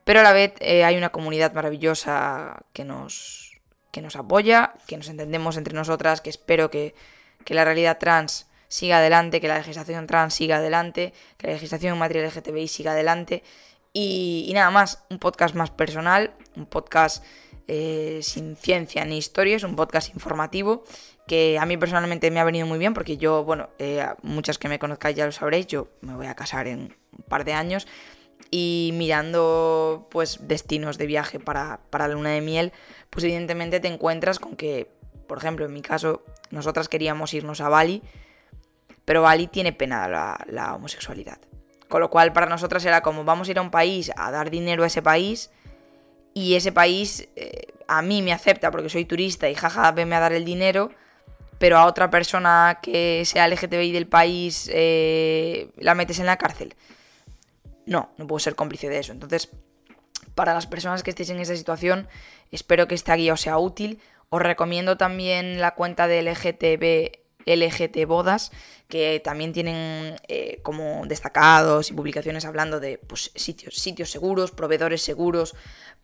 Pero 0.04 0.22
a 0.22 0.24
la 0.24 0.34
vez 0.34 0.54
eh, 0.60 0.84
hay 0.84 0.98
una 0.98 1.10
comunidad 1.10 1.54
maravillosa 1.54 2.64
que 2.74 2.84
nos, 2.84 3.60
que 3.92 4.02
nos 4.02 4.16
apoya, 4.16 4.74
que 4.88 4.98
nos 4.98 5.10
entendemos 5.10 5.58
entre 5.58 5.76
nosotras, 5.76 6.22
que 6.22 6.32
espero 6.32 6.72
que, 6.72 6.96
que 7.46 7.54
la 7.54 7.66
realidad 7.66 8.00
trans 8.00 8.48
siga 8.70 8.98
adelante, 8.98 9.40
que 9.42 9.48
la 9.48 9.58
legislación 9.58 10.08
trans 10.08 10.34
siga 10.34 10.58
adelante, 10.58 11.14
que 11.38 11.48
la 11.48 11.54
legislación 11.54 11.94
en 11.94 12.00
materia 12.00 12.28
LGTBI 12.28 12.68
siga 12.68 12.94
adelante. 12.94 13.44
Y, 13.94 14.46
y, 14.48 14.54
nada 14.54 14.72
más, 14.72 15.04
un 15.10 15.20
podcast 15.20 15.54
más 15.54 15.70
personal, 15.70 16.34
un 16.56 16.66
podcast 16.66 17.24
eh, 17.72 18.22
sin 18.24 18.56
ciencia 18.56 19.06
ni 19.06 19.20
historia, 19.20 19.56
es 19.56 19.64
un 19.64 19.76
podcast 19.76 20.12
informativo 20.12 20.84
que 21.28 21.60
a 21.60 21.68
mí 21.68 21.78
personalmente 21.78 22.32
me 22.32 22.40
ha 22.40 22.44
venido 22.44 22.66
muy 22.66 22.80
bien 22.80 22.96
porque 22.96 23.18
yo, 23.18 23.44
bueno, 23.44 23.70
eh, 23.78 24.04
muchas 24.24 24.58
que 24.58 24.68
me 24.68 24.80
conozcáis 24.80 25.16
ya 25.16 25.28
lo 25.28 25.32
sabréis, 25.32 25.68
yo 25.68 25.88
me 26.02 26.16
voy 26.16 26.26
a 26.26 26.34
casar 26.34 26.68
en 26.68 26.96
un 27.16 27.24
par 27.28 27.46
de 27.46 27.54
años 27.54 27.86
y 28.50 28.90
mirando 28.96 30.08
pues 30.10 30.48
destinos 30.48 30.98
de 30.98 31.06
viaje 31.06 31.40
para, 31.40 31.82
para 31.92 32.08
la 32.08 32.16
luna 32.16 32.32
de 32.32 32.42
miel, 32.42 32.74
pues 33.12 33.24
evidentemente 33.24 33.80
te 33.80 33.88
encuentras 33.88 34.40
con 34.40 34.56
que, 34.56 34.90
por 35.28 35.38
ejemplo, 35.38 35.68
en 35.68 35.74
mi 35.74 35.84
caso, 35.84 36.24
nosotras 36.50 36.90
queríamos 36.90 37.36
irnos 37.36 37.62
a 37.62 37.70
Bali, 37.70 38.02
pero 39.06 39.22
Bali 39.22 39.46
tiene 39.46 39.74
pena 39.74 40.08
la, 40.08 40.44
la 40.48 40.74
homosexualidad. 40.74 41.38
Con 41.88 42.02
lo 42.02 42.10
cual 42.10 42.34
para 42.34 42.48
nosotras 42.48 42.84
era 42.86 43.02
como 43.02 43.26
vamos 43.26 43.48
a 43.48 43.52
ir 43.52 43.60
a 43.60 43.62
un 43.62 43.70
país 43.70 44.12
a 44.16 44.32
dar 44.32 44.50
dinero 44.50 44.84
a 44.84 44.88
ese 44.88 45.04
país 45.04 45.52
y 46.34 46.56
ese 46.56 46.72
país 46.72 47.28
eh, 47.36 47.74
a 47.88 48.02
mí 48.02 48.22
me 48.22 48.34
acepta 48.34 48.72
porque 48.72 48.90
soy 48.90 49.06
turista 49.06 49.50
y 49.50 49.56
jaja, 49.56 49.92
venme 49.92 50.16
a 50.16 50.20
dar 50.20 50.34
el 50.34 50.46
dinero, 50.46 50.92
pero 51.58 51.78
a 51.78 51.86
otra 51.86 52.10
persona 52.10 52.80
que 52.82 53.24
sea 53.26 53.48
LGTBI 53.48 53.92
del 53.92 54.08
país 54.08 54.70
eh, 54.74 55.72
la 55.78 55.96
metes 55.96 56.20
en 56.20 56.26
la 56.26 56.38
cárcel. 56.38 56.76
No, 57.86 58.12
no 58.18 58.28
puedo 58.28 58.40
ser 58.40 58.56
cómplice 58.56 58.88
de 58.88 59.00
eso. 59.00 59.12
Entonces, 59.12 59.50
para 60.36 60.54
las 60.54 60.68
personas 60.68 61.04
que 61.04 61.10
estéis 61.10 61.32
en 61.32 61.40
esa 61.40 61.56
situación, 61.56 62.08
espero 62.52 62.88
que 62.88 62.96
esta 62.96 63.16
guía 63.16 63.34
os 63.34 63.42
sea 63.42 63.58
útil. 63.58 64.00
Os 64.30 64.42
recomiendo 64.42 64.96
también 64.96 65.60
la 65.60 65.74
cuenta 65.74 66.08
de 66.08 66.22
LGTB 66.22 67.20
LGT 67.50 68.06
Bodas, 68.06 68.52
que 68.88 69.22
también 69.24 69.54
tienen 69.54 70.16
eh, 70.28 70.60
como 70.64 71.06
destacados 71.06 71.92
y 71.92 71.94
publicaciones 71.94 72.46
hablando 72.46 72.80
de 72.80 72.98
pues, 72.98 73.32
sitios, 73.36 73.76
sitios 73.76 74.10
seguros, 74.12 74.52
proveedores 74.52 75.02
seguros 75.02 75.56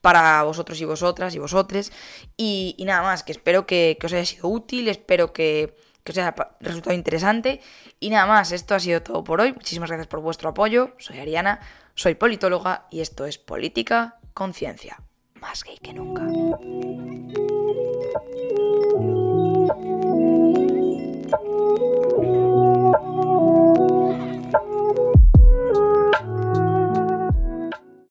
para 0.01 0.43
vosotros 0.43 0.79
y 0.81 0.85
vosotras 0.85 1.33
y 1.35 1.39
vosotres. 1.39 1.91
Y, 2.37 2.75
nada 2.85 3.01
más, 3.01 3.23
que 3.23 3.31
espero 3.31 3.65
que, 3.65 3.97
os 4.03 4.13
haya 4.13 4.25
sido 4.25 4.49
útil, 4.49 4.87
espero 4.87 5.33
que, 5.33 5.75
que 6.03 6.11
os 6.11 6.17
haya 6.17 6.35
resultado 6.59 6.95
interesante. 6.95 7.59
Y 7.99 8.11
nada 8.11 8.27
más, 8.27 8.51
esto 8.51 8.75
ha 8.75 8.79
sido 8.79 9.01
todo 9.01 9.23
por 9.23 9.41
hoy. 9.41 9.53
Muchísimas 9.53 9.89
gracias 9.89 10.07
por 10.07 10.19
vuestro 10.19 10.49
apoyo. 10.49 10.93
Soy 10.99 11.19
Ariana, 11.19 11.59
soy 11.95 12.15
politóloga 12.15 12.87
y 12.91 13.01
esto 13.01 13.25
es 13.25 13.37
Política 13.37 14.19
Conciencia. 14.33 15.01
Más 15.41 15.63
gay 15.63 15.77
que 15.77 15.93
nunca. 15.93 16.23